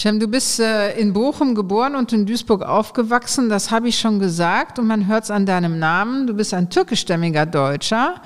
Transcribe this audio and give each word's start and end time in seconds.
Cem, 0.00 0.20
du 0.20 0.28
bist 0.28 0.60
äh, 0.60 0.96
in 0.96 1.12
Bochum 1.12 1.56
geboren 1.56 1.96
und 1.96 2.12
in 2.12 2.24
Duisburg 2.24 2.62
aufgewachsen. 2.62 3.48
Das 3.48 3.72
habe 3.72 3.88
ich 3.88 3.98
schon 3.98 4.20
gesagt 4.20 4.78
und 4.78 4.86
man 4.86 5.08
hört 5.08 5.24
es 5.24 5.30
an 5.32 5.44
deinem 5.44 5.80
Namen. 5.80 6.28
Du 6.28 6.34
bist 6.34 6.54
ein 6.54 6.70
türkischstämmiger 6.70 7.46
Deutscher 7.46 8.22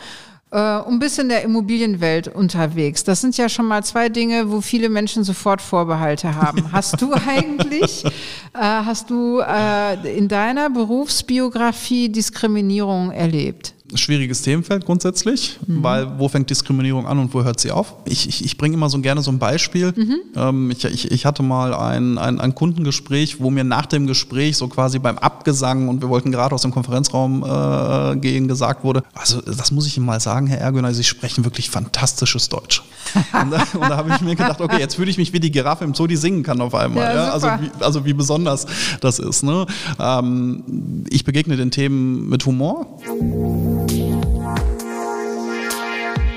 äh, 0.50 0.76
und 0.80 0.98
bist 0.98 1.18
in 1.18 1.30
der 1.30 1.42
Immobilienwelt 1.42 2.28
unterwegs. 2.28 3.04
Das 3.04 3.22
sind 3.22 3.38
ja 3.38 3.48
schon 3.48 3.66
mal 3.66 3.82
zwei 3.84 4.10
Dinge, 4.10 4.50
wo 4.50 4.60
viele 4.60 4.90
Menschen 4.90 5.24
sofort 5.24 5.62
Vorbehalte 5.62 6.34
haben. 6.34 6.62
Hast 6.72 7.00
du 7.00 7.14
eigentlich, 7.14 8.04
äh, 8.04 8.10
hast 8.52 9.08
du 9.08 9.40
äh, 9.40 10.16
in 10.16 10.28
deiner 10.28 10.68
Berufsbiografie 10.68 12.10
Diskriminierung 12.10 13.12
erlebt? 13.12 13.72
Schwieriges 13.94 14.42
Themenfeld 14.42 14.84
grundsätzlich, 14.84 15.58
mhm. 15.66 15.82
weil 15.82 16.18
wo 16.18 16.28
fängt 16.28 16.50
Diskriminierung 16.50 17.06
an 17.06 17.18
und 17.18 17.34
wo 17.34 17.44
hört 17.44 17.60
sie 17.60 17.70
auf? 17.70 17.94
Ich, 18.06 18.28
ich, 18.28 18.44
ich 18.44 18.56
bringe 18.56 18.74
immer 18.74 18.88
so 18.88 18.98
gerne 19.00 19.22
so 19.22 19.30
ein 19.30 19.38
Beispiel. 19.38 19.92
Mhm. 19.94 20.16
Ähm, 20.36 20.70
ich, 20.70 20.84
ich, 20.84 21.10
ich 21.10 21.26
hatte 21.26 21.42
mal 21.42 21.74
ein, 21.74 22.18
ein, 22.18 22.40
ein 22.40 22.54
Kundengespräch, 22.54 23.40
wo 23.40 23.50
mir 23.50 23.64
nach 23.64 23.86
dem 23.86 24.06
Gespräch 24.06 24.56
so 24.56 24.68
quasi 24.68 24.98
beim 24.98 25.18
Abgesang 25.18 25.88
und 25.88 26.00
wir 26.02 26.08
wollten 26.08 26.32
gerade 26.32 26.54
aus 26.54 26.62
dem 26.62 26.70
Konferenzraum 26.70 27.44
äh, 27.44 28.16
gehen, 28.16 28.48
gesagt 28.48 28.84
wurde, 28.84 29.02
also 29.14 29.40
das 29.40 29.70
muss 29.70 29.86
ich 29.86 29.96
Ihnen 29.96 30.06
mal 30.06 30.20
sagen, 30.20 30.46
Herr 30.46 30.58
Ergöner, 30.58 30.92
Sie 30.94 31.04
sprechen 31.04 31.44
wirklich 31.44 31.70
fantastisches 31.70 32.48
Deutsch. 32.48 32.82
und 33.14 33.50
da, 33.50 33.66
da 33.80 33.96
habe 33.96 34.10
ich 34.14 34.20
mir 34.20 34.36
gedacht, 34.36 34.60
okay, 34.60 34.78
jetzt 34.78 34.94
fühle 34.94 35.10
ich 35.10 35.18
mich 35.18 35.32
wie 35.32 35.40
die 35.40 35.50
Giraffe 35.50 35.84
im 35.84 35.94
Zoo, 35.94 36.06
die 36.06 36.16
singen 36.16 36.42
kann 36.42 36.60
auf 36.60 36.74
einmal. 36.74 37.04
Ja, 37.04 37.14
ja? 37.14 37.30
Also, 37.32 37.48
wie, 37.60 37.70
also 37.82 38.04
wie 38.04 38.12
besonders 38.12 38.66
das 39.00 39.18
ist. 39.18 39.42
Ne? 39.42 39.66
Ähm, 39.98 41.04
ich 41.10 41.24
begegne 41.24 41.56
den 41.56 41.70
Themen 41.70 42.28
mit 42.28 42.46
Humor. 42.46 42.98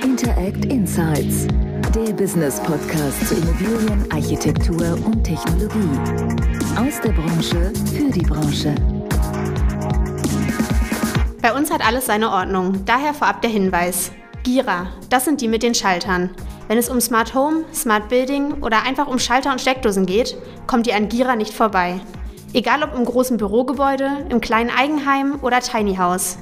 Interact 0.04 0.66
Insights, 0.66 1.45
der 1.94 2.12
Business 2.13 2.59
Podcast 2.59 3.27
zu 3.27 3.35
Immobilien, 3.35 4.04
Architektur 4.12 4.98
und 5.05 5.23
Technologie. 5.23 5.99
Aus 6.76 6.99
der 7.02 7.12
Branche 7.12 7.71
für 7.93 8.10
die 8.10 8.21
Branche. 8.21 8.74
Bei 11.41 11.54
uns 11.54 11.71
hat 11.71 11.85
alles 11.85 12.07
seine 12.07 12.32
Ordnung, 12.32 12.84
daher 12.85 13.13
vorab 13.13 13.43
der 13.43 13.52
Hinweis. 13.52 14.12
Gira, 14.43 14.87
das 15.09 15.26
sind 15.26 15.40
die 15.40 15.48
mit 15.48 15.62
den 15.62 15.76
Schaltern. 15.76 16.32
Wenn 16.68 16.80
es 16.80 16.90
um 16.90 16.99
Smart 16.99 17.35
Home, 17.35 17.65
Smart 17.74 18.09
Building 18.09 18.63
oder 18.63 18.82
einfach 18.84 19.05
um 19.07 19.20
Schalter 19.20 19.52
und 19.52 19.62
Steckdosen 19.62 20.07
geht, 20.07 20.35
kommt 20.65 20.87
ihr 20.87 20.96
an 20.96 21.09
Gira 21.09 21.35
nicht 21.35 21.54
vorbei. 21.54 21.99
Egal 22.54 22.82
ob 22.82 22.96
im 22.96 23.05
großen 23.05 23.37
Bürogebäude, 23.37 24.26
im 24.30 24.41
kleinen 24.41 24.71
Eigenheim 24.71 25.37
oder 25.43 25.59
Tiny 25.59 25.98
House. 25.98 26.40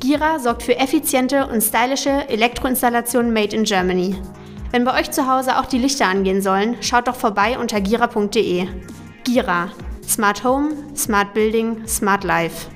Gira 0.00 0.38
sorgt 0.38 0.62
für 0.62 0.76
effiziente 0.76 1.46
und 1.46 1.62
stylische 1.62 2.28
Elektroinstallationen 2.28 3.32
made 3.32 3.56
in 3.56 3.64
Germany. 3.64 4.14
Wenn 4.70 4.84
bei 4.84 4.98
euch 5.00 5.10
zu 5.10 5.26
Hause 5.26 5.58
auch 5.58 5.66
die 5.66 5.78
Lichter 5.78 6.06
angehen 6.06 6.42
sollen, 6.42 6.76
schaut 6.82 7.08
doch 7.08 7.16
vorbei 7.16 7.58
unter 7.58 7.80
gira.de. 7.80 8.66
Gira. 9.24 9.70
Smart 10.06 10.44
Home, 10.44 10.70
Smart 10.94 11.34
Building, 11.34 11.86
Smart 11.86 12.24
Life. 12.24 12.68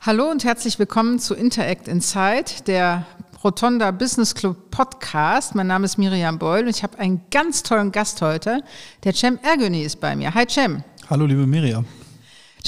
Hallo 0.00 0.30
und 0.30 0.44
herzlich 0.44 0.78
willkommen 0.78 1.18
zu 1.18 1.34
Interact 1.34 1.88
Inside, 1.88 2.62
der 2.66 3.04
Rotonda 3.42 3.90
Business 3.90 4.34
Club 4.34 4.70
Podcast. 4.70 5.54
Mein 5.54 5.66
Name 5.66 5.84
ist 5.84 5.98
Miriam 5.98 6.38
Beul 6.38 6.60
und 6.60 6.68
ich 6.68 6.82
habe 6.82 6.98
einen 6.98 7.20
ganz 7.30 7.62
tollen 7.64 7.92
Gast 7.92 8.22
heute. 8.22 8.62
Der 9.04 9.12
Cem 9.12 9.38
Ergöni 9.42 9.82
ist 9.82 10.00
bei 10.00 10.14
mir. 10.14 10.32
Hi 10.34 10.46
Cem. 10.48 10.84
Hallo 11.10 11.26
liebe 11.26 11.46
Miriam. 11.46 11.84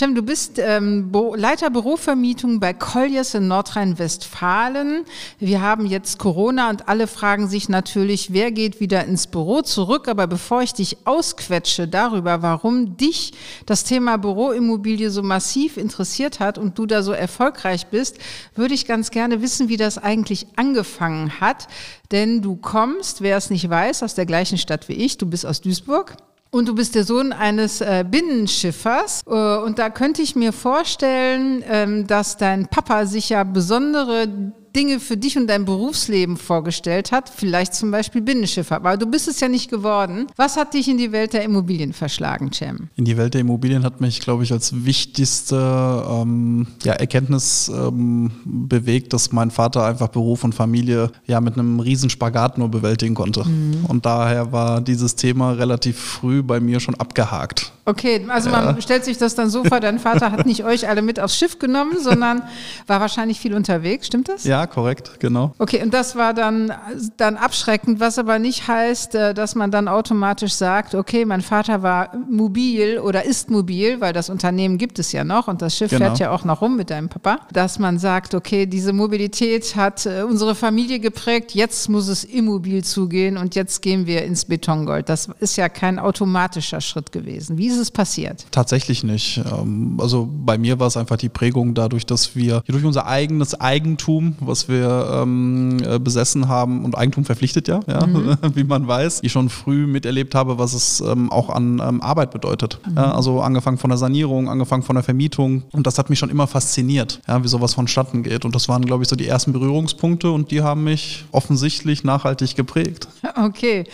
Cem, 0.01 0.15
du 0.15 0.23
bist 0.23 0.59
ähm, 0.59 1.13
Leiter 1.37 1.69
Bürovermietung 1.69 2.59
bei 2.59 2.73
Colliers 2.73 3.35
in 3.35 3.49
Nordrhein-Westfalen. 3.49 5.05
Wir 5.39 5.61
haben 5.61 5.85
jetzt 5.85 6.19
Corona 6.19 6.71
und 6.71 6.89
alle 6.89 7.07
fragen 7.07 7.49
sich 7.49 7.69
natürlich, 7.69 8.33
wer 8.33 8.51
geht 8.51 8.81
wieder 8.81 9.05
ins 9.05 9.27
Büro 9.27 9.61
zurück? 9.61 10.09
Aber 10.09 10.27
bevor 10.27 10.63
ich 10.63 10.73
dich 10.73 10.97
ausquetsche 11.05 11.87
darüber, 11.87 12.41
warum 12.41 12.97
dich 12.97 13.35
das 13.67 13.85
Thema 13.85 14.17
Büroimmobilie 14.17 15.11
so 15.11 15.23
massiv 15.23 15.77
interessiert 15.77 16.41
hat 16.41 16.57
und 16.57 16.79
du 16.79 16.87
da 16.87 17.03
so 17.03 17.13
erfolgreich 17.13 17.89
bist, 17.89 18.17
würde 18.55 18.73
ich 18.73 18.87
ganz 18.87 19.11
gerne 19.11 19.43
wissen, 19.43 19.69
wie 19.69 19.77
das 19.77 19.99
eigentlich 19.99 20.47
angefangen 20.57 21.43
hat. 21.43 21.69
Denn 22.11 22.41
du 22.41 22.57
kommst, 22.57 23.21
wer 23.21 23.37
es 23.37 23.51
nicht 23.51 23.69
weiß, 23.69 24.03
aus 24.03 24.15
der 24.15 24.25
gleichen 24.25 24.57
Stadt 24.57 24.89
wie 24.89 24.95
ich, 24.95 25.19
du 25.19 25.27
bist 25.27 25.45
aus 25.45 25.61
Duisburg. 25.61 26.17
Und 26.53 26.67
du 26.67 26.75
bist 26.75 26.97
der 26.97 27.05
Sohn 27.05 27.33
eines 27.33 27.81
äh, 27.81 28.05
Binnenschiffers. 28.09 29.23
Äh, 29.27 29.31
und 29.31 29.79
da 29.79 29.89
könnte 29.89 30.21
ich 30.21 30.35
mir 30.35 30.53
vorstellen, 30.53 31.63
ähm, 31.67 32.07
dass 32.09 32.37
dein 32.37 32.67
Papa 32.67 33.07
sich 33.07 33.29
ja 33.29 33.45
besondere 33.45 34.53
Dinge 34.75 35.01
für 35.01 35.17
dich 35.17 35.37
und 35.37 35.47
dein 35.47 35.65
Berufsleben 35.65 36.37
vorgestellt 36.37 37.13
hat, 37.13 37.29
vielleicht 37.29 37.75
zum 37.75 37.91
Beispiel 37.91 38.21
Binnenschiffer. 38.21 38.77
Aber 38.77 38.97
du 38.97 39.07
bist 39.07 39.29
es 39.29 39.41
ja 39.41 39.49
nicht 39.49 39.71
geworden. 39.71 40.27
Was 40.37 40.57
hat 40.57 40.75
dich 40.75 40.89
in 40.89 40.99
die 40.99 41.13
Welt 41.13 41.33
der 41.33 41.43
Immobilien 41.43 41.93
verschlagen, 41.93 42.53
Cem? 42.53 42.89
In 42.97 43.05
die 43.05 43.17
Welt 43.17 43.35
der 43.35 43.41
Immobilien 43.41 43.85
hat 43.85 44.01
mich, 44.01 44.21
glaube 44.21 44.45
ich, 44.45 44.53
als 44.53 44.85
wichtigste 44.85 46.05
ähm, 46.11 46.67
ja, 46.85 46.93
Erkenntnis 46.95 47.71
ähm, 47.75 48.31
bewegt, 48.45 49.13
dass 49.13 49.33
mein 49.33 49.51
Vater 49.51 49.85
einfach 49.85 50.09
Beruf 50.09 50.45
und 50.45 50.55
Familie 50.55 51.11
ja 51.27 51.41
mit 51.41 51.55
einem 51.55 51.81
riesen 51.81 52.11
Spagat 52.11 52.59
nur 52.59 52.69
bewältigen 52.69 53.15
konnte. 53.15 53.45
Mhm. 53.45 53.85
Und 53.87 54.07
daher 54.07 54.53
war 54.53 54.81
dieses 54.81 55.17
Thema 55.17 55.53
relativ 55.53 55.99
früh 55.99 56.43
bei 56.43 56.61
mir 56.61 56.81
schon 56.81 56.95
abgehakt. 56.95 57.73
Okay, 57.87 58.25
also 58.29 58.51
man 58.51 58.77
ja. 58.77 58.81
stellt 58.81 59.05
sich 59.05 59.19
das 59.19 59.35
dann 59.35 59.51
so 59.51 59.65
vor, 59.65 59.81
dein 59.81 59.99
Vater 59.99 60.31
hat 60.31 60.47
nicht 60.47 60.65
euch 60.65 60.89
alle 60.89 61.03
mit 61.03 61.19
aufs 61.19 61.37
Schiff 61.37 61.59
genommen, 61.59 61.99
sondern 61.99 62.43
war 62.87 63.01
wahrscheinlich 63.01 63.41
viel 63.41 63.55
unterwegs, 63.55 64.07
stimmt 64.07 64.29
das? 64.29 64.45
Ja, 64.45 64.60
korrekt, 64.67 65.21
genau. 65.21 65.53
Okay, 65.59 65.83
und 65.83 65.93
das 65.95 66.17
war 66.17 66.35
dann, 66.35 66.73
dann 67.17 67.37
abschreckend, 67.37 68.01
was 68.01 68.19
aber 68.19 68.39
nicht 68.39 68.69
heißt, 68.69 69.15
äh, 69.15 69.35
dass 69.35 69.55
man 69.55 69.71
dann 69.71 69.89
automatisch 69.89 70.53
sagt, 70.53 70.95
okay, 70.95 71.25
mein 71.25 71.43
Vater 71.43 71.83
war 71.83 72.11
mobil 72.29 72.99
oder 72.99 73.25
ist 73.25 73.51
mobil, 73.51 74.01
weil 74.01 74.13
das 74.13 74.31
Unternehmen 74.31 74.79
gibt 74.79 74.99
es 74.99 75.13
ja 75.13 75.25
noch 75.25 75.49
und 75.49 75.63
das 75.63 75.77
Schiff 75.77 75.91
genau. 75.91 76.07
fährt 76.07 76.19
ja 76.19 76.31
auch 76.31 76.45
noch 76.45 76.61
rum 76.61 76.77
mit 76.77 76.91
deinem 76.91 77.09
Papa, 77.09 77.41
dass 77.53 77.79
man 77.79 77.99
sagt, 77.99 78.35
okay, 78.35 78.67
diese 78.67 78.93
Mobilität 78.93 79.77
hat 79.77 80.07
äh, 80.07 80.23
unsere 80.23 80.55
Familie 80.55 81.01
geprägt, 81.01 81.55
jetzt 81.55 81.89
muss 81.89 82.09
es 82.09 82.25
immobil 82.25 82.85
zugehen 82.85 83.37
und 83.37 83.55
jetzt 83.55 83.83
gehen 83.83 84.07
wir 84.07 84.25
ins 84.25 84.45
Betongold. 84.45 85.09
Das 85.09 85.29
ist 85.41 85.57
ja 85.57 85.69
kein 85.69 85.99
automatischer 85.99 86.81
Schritt 86.81 87.13
gewesen. 87.13 87.59
Wie 87.59 87.69
ist 87.69 87.79
es 87.79 87.91
passiert? 87.91 88.47
Tatsächlich 88.51 89.05
nicht. 89.05 89.39
Ähm, 89.39 89.99
also 90.01 90.29
bei 90.31 90.59
mir 90.59 90.79
war 90.79 90.87
es 90.87 90.97
einfach 90.97 91.17
die 91.17 91.29
Prägung 91.29 91.75
dadurch, 91.75 92.07
dass 92.07 92.37
wir 92.37 92.63
durch 92.67 92.85
unser 92.85 93.07
eigenes 93.07 93.61
Eigentum, 93.61 94.37
was 94.51 94.69
wir 94.69 95.23
ähm, 95.23 95.79
äh, 95.83 95.99
besessen 95.99 96.49
haben 96.49 96.85
und 96.85 96.99
Eigentum 96.99 97.25
verpflichtet 97.25 97.69
ja, 97.69 97.81
ja 97.87 98.07
mhm. 98.07 98.37
wie 98.55 98.65
man 98.65 98.87
weiß, 98.87 99.21
ich 99.23 99.33
schon 99.33 99.49
früh 99.49 99.87
miterlebt 99.87 100.35
habe, 100.35 100.59
was 100.59 100.75
es 100.75 101.01
ähm, 101.01 101.31
auch 101.31 101.49
an 101.49 101.81
ähm, 101.83 102.03
Arbeit 102.03 102.33
bedeutet. 102.33 102.81
Mhm. 102.87 102.97
Ja, 102.97 103.13
also 103.13 103.41
angefangen 103.41 103.79
von 103.79 103.91
der 103.91 103.99
Sanierung, 103.99 104.49
angefangen 104.49 104.83
von 104.83 104.97
der 104.97 105.03
Vermietung 105.03 105.63
und 105.73 105.87
das 105.87 105.99
hat 105.99 106.11
mich 106.11 106.19
schon 106.19 106.31
immer 106.31 106.47
fasziniert, 106.47 107.21
ja, 107.27 107.43
wie 107.43 107.49
sowas 107.49 107.75
vonstatten 107.75 108.23
geht 108.23 108.45
und 108.45 108.55
das 108.55 108.69
waren, 108.69 108.85
glaube 108.85 109.05
ich, 109.05 109.09
so 109.09 109.17
die 109.17 109.27
ersten 109.27 109.53
Berührungspunkte 109.53 110.31
und 110.31 110.51
die 110.51 110.63
haben 110.63 110.85
mich 110.85 111.25
offensichtlich 111.33 112.05
nachhaltig 112.05 112.57
geprägt. 112.57 113.09
Okay, 113.37 113.85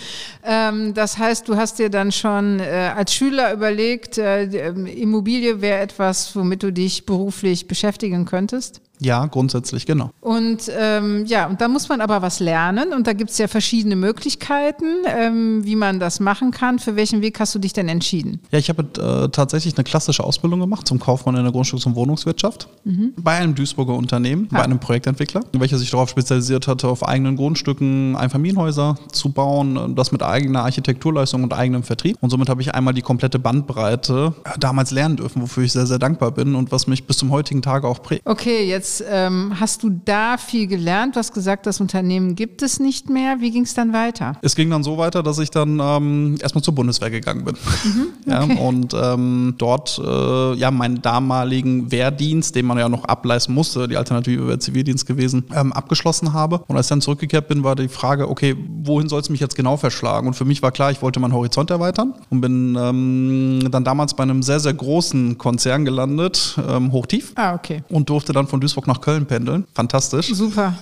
ähm, 0.44 0.94
das 0.94 1.18
heißt, 1.18 1.46
du 1.48 1.56
hast 1.56 1.78
dir 1.78 1.88
dann 1.88 2.10
schon 2.10 2.58
äh, 2.58 2.90
als 2.96 3.14
Schüler 3.14 3.52
überlegt, 3.52 4.18
äh, 4.18 4.44
ähm, 4.44 4.86
Immobilie 4.86 5.60
wäre 5.60 5.80
etwas, 5.80 6.34
womit 6.34 6.62
du 6.62 6.72
dich 6.72 7.06
beruflich 7.06 7.68
beschäftigen 7.68 8.24
könntest? 8.24 8.80
Ja, 9.00 9.26
grundsätzlich, 9.26 9.86
genau. 9.86 10.10
Und 10.20 10.70
ähm, 10.76 11.24
ja, 11.26 11.46
und 11.46 11.60
da 11.60 11.68
muss 11.68 11.88
man 11.88 12.00
aber 12.00 12.22
was 12.22 12.40
lernen 12.40 12.92
und 12.92 13.06
da 13.06 13.12
gibt 13.12 13.30
es 13.30 13.38
ja 13.38 13.48
verschiedene 13.48 13.96
Möglichkeiten, 13.96 14.86
ähm, 15.06 15.64
wie 15.64 15.76
man 15.76 16.00
das 16.00 16.20
machen 16.20 16.50
kann. 16.50 16.78
Für 16.78 16.96
welchen 16.96 17.20
Weg 17.20 17.38
hast 17.38 17.54
du 17.54 17.58
dich 17.58 17.72
denn 17.72 17.88
entschieden? 17.88 18.40
Ja, 18.50 18.58
ich 18.58 18.68
habe 18.68 18.82
äh, 18.82 19.28
tatsächlich 19.28 19.76
eine 19.76 19.84
klassische 19.84 20.24
Ausbildung 20.24 20.60
gemacht 20.60 20.88
zum 20.88 20.98
Kaufmann 20.98 21.36
in 21.36 21.44
der 21.44 21.52
Grundstücks- 21.52 21.86
und 21.86 21.94
Wohnungswirtschaft 21.94 22.68
mhm. 22.84 23.12
bei 23.16 23.32
einem 23.32 23.54
Duisburger 23.54 23.94
Unternehmen, 23.94 24.48
ja. 24.50 24.58
bei 24.58 24.64
einem 24.64 24.78
Projektentwickler, 24.78 25.42
welcher 25.52 25.78
sich 25.78 25.90
darauf 25.90 26.08
spezialisiert 26.08 26.66
hatte, 26.66 26.88
auf 26.88 27.06
eigenen 27.06 27.36
Grundstücken 27.36 28.16
Einfamilienhäuser 28.16 28.96
zu 29.12 29.30
bauen, 29.30 29.94
das 29.94 30.12
mit 30.12 30.22
eigener 30.22 30.64
Architekturleistung 30.64 31.42
und 31.42 31.52
eigenem 31.52 31.82
Vertrieb. 31.82 32.16
Und 32.20 32.30
somit 32.30 32.48
habe 32.48 32.62
ich 32.62 32.74
einmal 32.74 32.94
die 32.94 33.02
komplette 33.02 33.38
Bandbreite 33.38 34.34
äh, 34.44 34.58
damals 34.58 34.90
lernen 34.90 35.16
dürfen, 35.16 35.42
wofür 35.42 35.64
ich 35.64 35.72
sehr, 35.72 35.86
sehr 35.86 35.98
dankbar 35.98 36.30
bin 36.30 36.54
und 36.54 36.72
was 36.72 36.86
mich 36.86 37.04
bis 37.04 37.18
zum 37.18 37.30
heutigen 37.30 37.62
Tage 37.62 37.86
auch 37.86 38.02
prägt. 38.02 38.22
Okay, 38.24 38.66
jetzt 38.66 38.85
Jetzt 38.86 39.02
ähm, 39.10 39.52
hast 39.58 39.82
du 39.82 39.90
da 40.04 40.36
viel 40.36 40.68
gelernt. 40.68 41.16
Du 41.16 41.18
hast 41.18 41.34
gesagt, 41.34 41.66
das 41.66 41.80
Unternehmen 41.80 42.36
gibt 42.36 42.62
es 42.62 42.78
nicht 42.78 43.10
mehr. 43.10 43.40
Wie 43.40 43.50
ging 43.50 43.64
es 43.64 43.74
dann 43.74 43.92
weiter? 43.92 44.34
Es 44.42 44.54
ging 44.54 44.70
dann 44.70 44.84
so 44.84 44.96
weiter, 44.96 45.24
dass 45.24 45.40
ich 45.40 45.50
dann 45.50 45.80
ähm, 45.82 46.36
erstmal 46.40 46.62
zur 46.62 46.76
Bundeswehr 46.76 47.10
gegangen 47.10 47.44
bin. 47.44 47.56
Mhm, 47.82 48.06
okay. 48.32 48.54
ja, 48.54 48.64
und 48.64 48.94
ähm, 48.94 49.56
dort 49.58 49.98
äh, 49.98 50.54
ja 50.54 50.70
meinen 50.70 51.02
damaligen 51.02 51.90
Wehrdienst, 51.90 52.54
den 52.54 52.64
man 52.64 52.78
ja 52.78 52.88
noch 52.88 53.02
ableisten 53.06 53.56
musste, 53.56 53.88
die 53.88 53.96
Alternative 53.96 54.46
wäre 54.46 54.60
Zivildienst 54.60 55.04
gewesen, 55.04 55.46
ähm, 55.52 55.72
abgeschlossen 55.72 56.32
habe. 56.32 56.62
Und 56.68 56.76
als 56.76 56.86
ich 56.86 56.90
dann 56.90 57.00
zurückgekehrt 57.00 57.48
bin, 57.48 57.64
war 57.64 57.74
die 57.74 57.88
Frage, 57.88 58.30
okay, 58.30 58.54
wohin 58.84 59.08
soll 59.08 59.20
es 59.20 59.30
mich 59.30 59.40
jetzt 59.40 59.56
genau 59.56 59.76
verschlagen? 59.76 60.28
Und 60.28 60.34
für 60.34 60.44
mich 60.44 60.62
war 60.62 60.70
klar, 60.70 60.92
ich 60.92 61.02
wollte 61.02 61.18
meinen 61.18 61.34
Horizont 61.34 61.72
erweitern 61.72 62.14
und 62.30 62.40
bin 62.40 62.78
ähm, 62.80 63.68
dann 63.68 63.82
damals 63.82 64.14
bei 64.14 64.22
einem 64.22 64.44
sehr, 64.44 64.60
sehr 64.60 64.74
großen 64.74 65.38
Konzern 65.38 65.84
gelandet, 65.84 66.56
ähm, 66.68 66.92
hochtief. 66.92 67.32
Ah, 67.34 67.54
okay. 67.54 67.82
Und 67.88 68.10
durfte 68.10 68.32
dann 68.32 68.46
von 68.46 68.60
Duisburg 68.60 68.75
Duisburg 68.76 68.86
nach 68.86 69.00
Köln 69.00 69.26
pendeln. 69.26 69.66
Fantastisch. 69.74 70.32
Super. 70.32 70.74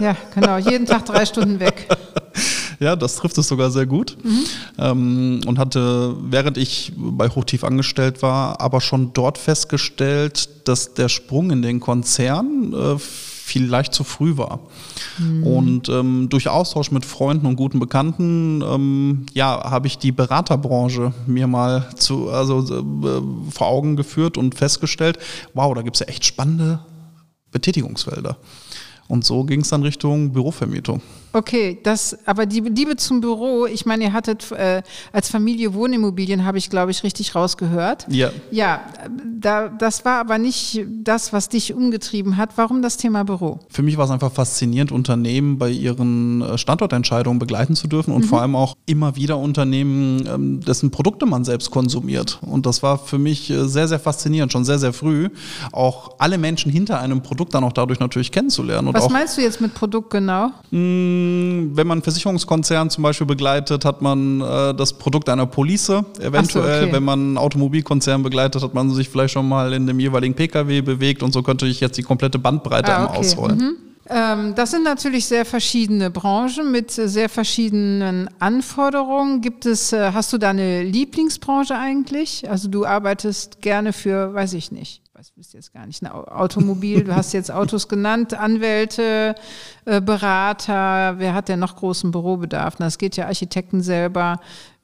Ja, 0.00 0.14
genau. 0.34 0.58
Jeden 0.58 0.84
Tag 0.86 1.06
drei 1.06 1.24
Stunden 1.24 1.58
weg. 1.60 1.88
Ja, 2.80 2.94
das 2.94 3.16
trifft 3.16 3.36
es 3.38 3.48
sogar 3.48 3.72
sehr 3.72 3.86
gut. 3.86 4.16
Mhm. 4.22 4.44
Ähm, 4.78 5.40
und 5.46 5.58
hatte, 5.58 6.14
während 6.30 6.56
ich 6.56 6.92
bei 6.96 7.28
Hochtief 7.28 7.64
angestellt 7.64 8.22
war, 8.22 8.60
aber 8.60 8.80
schon 8.80 9.12
dort 9.14 9.36
festgestellt, 9.36 10.68
dass 10.68 10.94
der 10.94 11.08
Sprung 11.08 11.50
in 11.50 11.60
den 11.60 11.80
Konzern 11.80 12.72
äh, 12.72 12.96
vielleicht 13.00 13.94
zu 13.94 14.04
früh 14.04 14.36
war. 14.36 14.60
Mhm. 15.18 15.42
Und 15.44 15.88
ähm, 15.88 16.28
durch 16.28 16.48
Austausch 16.48 16.92
mit 16.92 17.04
Freunden 17.04 17.46
und 17.46 17.56
guten 17.56 17.80
Bekannten, 17.80 18.62
ähm, 18.62 19.26
ja, 19.34 19.68
habe 19.68 19.88
ich 19.88 19.98
die 19.98 20.12
Beraterbranche 20.12 21.12
mir 21.26 21.48
mal 21.48 21.88
zu, 21.96 22.30
also, 22.30 22.60
äh, 22.60 23.50
vor 23.50 23.66
Augen 23.66 23.96
geführt 23.96 24.38
und 24.38 24.54
festgestellt, 24.54 25.18
wow, 25.52 25.74
da 25.74 25.82
gibt 25.82 25.96
es 25.96 26.00
ja 26.00 26.06
echt 26.06 26.24
spannende 26.24 26.78
Betätigungsfelder. 27.52 28.36
Und 29.08 29.24
so 29.24 29.44
ging 29.44 29.62
es 29.62 29.68
dann 29.68 29.82
Richtung 29.82 30.32
Bürovermietung. 30.32 31.00
Okay, 31.32 31.78
das, 31.82 32.16
aber 32.26 32.46
die 32.46 32.60
Liebe 32.60 32.96
zum 32.96 33.20
Büro, 33.20 33.66
ich 33.66 33.84
meine, 33.84 34.04
ihr 34.04 34.12
hattet 34.12 34.50
äh, 34.52 34.82
als 35.12 35.28
Familie 35.28 35.74
Wohnimmobilien, 35.74 36.44
habe 36.44 36.58
ich, 36.58 36.70
glaube 36.70 36.90
ich, 36.90 37.02
richtig 37.02 37.34
rausgehört. 37.34 38.06
Ja. 38.08 38.30
Ja, 38.50 38.80
da, 39.38 39.68
das 39.68 40.04
war 40.04 40.20
aber 40.20 40.38
nicht 40.38 40.84
das, 40.88 41.32
was 41.32 41.48
dich 41.48 41.74
umgetrieben 41.74 42.36
hat. 42.36 42.50
Warum 42.56 42.80
das 42.80 42.96
Thema 42.96 43.24
Büro? 43.24 43.60
Für 43.68 43.82
mich 43.82 43.96
war 43.98 44.06
es 44.06 44.10
einfach 44.10 44.32
faszinierend, 44.32 44.90
Unternehmen 44.90 45.58
bei 45.58 45.70
ihren 45.70 46.40
äh, 46.40 46.56
Standortentscheidungen 46.56 47.38
begleiten 47.38 47.76
zu 47.76 47.88
dürfen 47.88 48.14
und 48.14 48.22
mhm. 48.22 48.28
vor 48.28 48.40
allem 48.40 48.56
auch 48.56 48.76
immer 48.86 49.16
wieder 49.16 49.38
Unternehmen, 49.38 50.26
ähm, 50.26 50.60
dessen 50.60 50.90
Produkte 50.90 51.26
man 51.26 51.44
selbst 51.44 51.70
konsumiert. 51.70 52.38
Und 52.42 52.64
das 52.64 52.82
war 52.82 52.98
für 52.98 53.18
mich 53.18 53.50
äh, 53.50 53.68
sehr, 53.68 53.86
sehr 53.86 54.00
faszinierend, 54.00 54.52
schon 54.52 54.64
sehr, 54.64 54.78
sehr 54.78 54.92
früh, 54.92 55.28
auch 55.72 56.16
alle 56.18 56.38
Menschen 56.38 56.72
hinter 56.72 57.00
einem 57.00 57.22
Produkt 57.22 57.54
dann 57.54 57.64
auch 57.64 57.72
dadurch 57.72 58.00
natürlich 58.00 58.32
kennenzulernen. 58.32 58.88
Was 58.94 59.10
meinst 59.10 59.36
du 59.36 59.42
jetzt 59.42 59.60
mit 59.60 59.74
Produkt 59.74 60.10
genau? 60.10 60.52
Mh, 60.70 61.17
wenn 61.74 61.86
man 61.86 62.02
Versicherungskonzern 62.02 62.90
zum 62.90 63.02
Beispiel 63.02 63.26
begleitet, 63.26 63.84
hat 63.84 64.02
man 64.02 64.40
äh, 64.40 64.74
das 64.74 64.92
Produkt 64.92 65.28
einer 65.28 65.46
Police. 65.46 65.88
Eventuell, 66.20 66.48
so, 66.48 66.60
okay. 66.60 66.92
wenn 66.92 67.04
man 67.04 67.18
einen 67.20 67.38
Automobilkonzern 67.38 68.22
begleitet, 68.22 68.62
hat 68.62 68.74
man 68.74 68.90
sich 68.90 69.08
vielleicht 69.08 69.32
schon 69.32 69.48
mal 69.48 69.72
in 69.72 69.86
dem 69.86 70.00
jeweiligen 70.00 70.34
Pkw 70.34 70.82
bewegt 70.82 71.22
und 71.22 71.32
so 71.32 71.42
könnte 71.42 71.66
ich 71.66 71.80
jetzt 71.80 71.98
die 71.98 72.02
komplette 72.02 72.38
Bandbreite 72.38 72.92
ah, 72.94 73.06
okay. 73.06 73.18
ausrollen. 73.18 73.58
Mhm. 73.58 73.76
Ähm, 74.10 74.54
das 74.54 74.70
sind 74.70 74.84
natürlich 74.84 75.26
sehr 75.26 75.44
verschiedene 75.44 76.10
Branchen 76.10 76.70
mit 76.70 76.90
sehr 76.90 77.28
verschiedenen 77.28 78.30
Anforderungen. 78.38 79.40
Gibt 79.40 79.66
es, 79.66 79.92
äh, 79.92 80.12
hast 80.12 80.32
du 80.32 80.38
da 80.38 80.50
eine 80.50 80.82
Lieblingsbranche 80.82 81.76
eigentlich? 81.76 82.48
Also 82.48 82.68
du 82.68 82.86
arbeitest 82.86 83.60
gerne 83.60 83.92
für, 83.92 84.32
weiß 84.32 84.54
ich 84.54 84.72
nicht, 84.72 85.02
weiß 85.18 85.32
wüsste 85.34 85.56
jetzt 85.56 85.72
gar 85.72 85.84
nicht, 85.84 86.00
ein 86.00 86.12
Automobil, 86.12 87.02
du 87.02 87.16
hast 87.16 87.32
jetzt 87.32 87.50
Autos 87.50 87.88
genannt, 87.88 88.34
Anwälte, 88.34 89.34
äh, 89.84 90.00
Berater, 90.00 91.18
wer 91.18 91.34
hat 91.34 91.48
denn 91.48 91.58
noch 91.58 91.74
großen 91.74 92.12
Bürobedarf? 92.12 92.76
Das 92.76 92.98
geht 92.98 93.16
ja 93.16 93.26
Architekten 93.26 93.82
selber. 93.82 94.38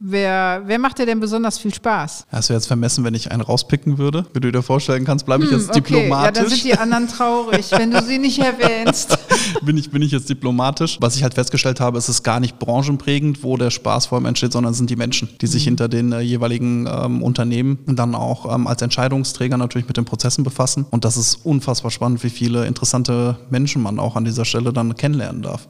Wer, 0.07 0.61
wer 0.67 0.79
macht 0.79 0.99
dir 0.99 1.07
denn 1.07 1.19
besonders 1.19 1.57
viel 1.57 1.73
Spaß? 1.73 2.27
Hast 2.29 2.51
du 2.51 2.53
jetzt 2.53 2.67
vermessen, 2.67 3.05
wenn 3.05 3.15
ich 3.15 3.33
einen 3.33 3.41
rauspicken 3.41 3.97
würde? 3.97 4.27
Wie 4.35 4.41
du 4.41 4.53
dir 4.53 4.63
vorstellen 4.63 5.07
kannst, 5.07 5.25
bleibe 5.25 5.45
ich 5.45 5.51
hm, 5.51 5.57
jetzt 5.57 5.71
okay. 5.71 5.81
diplomatisch. 5.81 6.37
Ja, 6.37 6.43
dann 6.43 6.51
sind 6.51 6.65
die 6.65 6.77
anderen 6.77 7.09
traurig, 7.09 7.71
wenn 7.71 7.91
du 7.91 8.03
sie 8.03 8.19
nicht 8.19 8.39
erwähnst. 8.39 9.19
bin, 9.65 9.79
ich, 9.79 9.91
bin 9.91 10.03
ich 10.03 10.13
jetzt 10.13 10.29
diplomatisch? 10.29 10.99
Was 11.01 11.17
ich 11.17 11.23
halt 11.23 11.33
festgestellt 11.33 11.81
habe, 11.81 11.97
ist 11.97 12.11
es 12.11 12.23
gar 12.23 12.39
nicht 12.39 12.59
branchenprägend, 12.59 13.43
wo 13.43 13.57
der 13.57 13.71
Spaß 13.71 14.05
vor 14.05 14.17
allem 14.17 14.27
entsteht, 14.27 14.53
sondern 14.53 14.73
es 14.73 14.77
sind 14.77 14.91
die 14.91 14.97
Menschen, 14.97 15.31
die 15.41 15.47
sich 15.47 15.63
mhm. 15.63 15.71
hinter 15.71 15.89
den 15.89 16.13
äh, 16.13 16.21
jeweiligen 16.21 16.87
ähm, 16.87 17.23
Unternehmen 17.23 17.79
dann 17.87 18.15
auch 18.15 18.55
ähm, 18.55 18.67
als 18.67 18.83
Entscheidungsträger 18.83 19.57
natürlich 19.57 19.89
mit 19.89 19.97
den 19.97 20.05
Prozessen 20.05 20.45
befassen. 20.45 20.85
Und 20.91 21.07
das 21.07 21.17
ist 21.17 21.47
unfassbar 21.47 21.91
spannend, 21.91 22.23
wie 22.23 22.31
viele 22.31 22.67
interessante 22.67 23.39
Menschen 23.49 23.83
man 23.83 23.99
auch 23.99 24.17
an 24.17 24.27
dieser 24.27 24.45
Stelle 24.45 24.75
dann 24.75 24.97
kennenlernen 24.97 25.41
darf. 25.41 25.67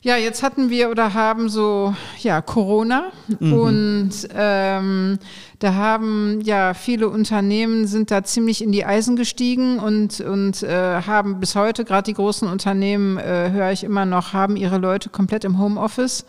Ja, 0.00 0.16
jetzt 0.16 0.44
hatten 0.44 0.70
wir 0.70 0.90
oder 0.90 1.12
haben 1.14 1.48
so 1.48 1.94
ja 2.20 2.40
Corona 2.40 3.10
mhm. 3.40 3.52
und 3.52 4.10
ähm, 4.32 5.18
da 5.58 5.74
haben 5.74 6.40
ja 6.42 6.72
viele 6.74 7.08
Unternehmen 7.08 7.88
sind 7.88 8.12
da 8.12 8.22
ziemlich 8.22 8.62
in 8.62 8.70
die 8.70 8.84
Eisen 8.84 9.16
gestiegen 9.16 9.80
und 9.80 10.20
und 10.20 10.62
äh, 10.62 11.02
haben 11.02 11.40
bis 11.40 11.56
heute 11.56 11.84
gerade 11.84 12.04
die 12.04 12.14
großen 12.14 12.48
Unternehmen 12.48 13.18
äh, 13.18 13.50
höre 13.50 13.72
ich 13.72 13.82
immer 13.82 14.06
noch 14.06 14.32
haben 14.32 14.56
ihre 14.56 14.78
Leute 14.78 15.08
komplett 15.08 15.44
im 15.44 15.58
Homeoffice. 15.58 16.24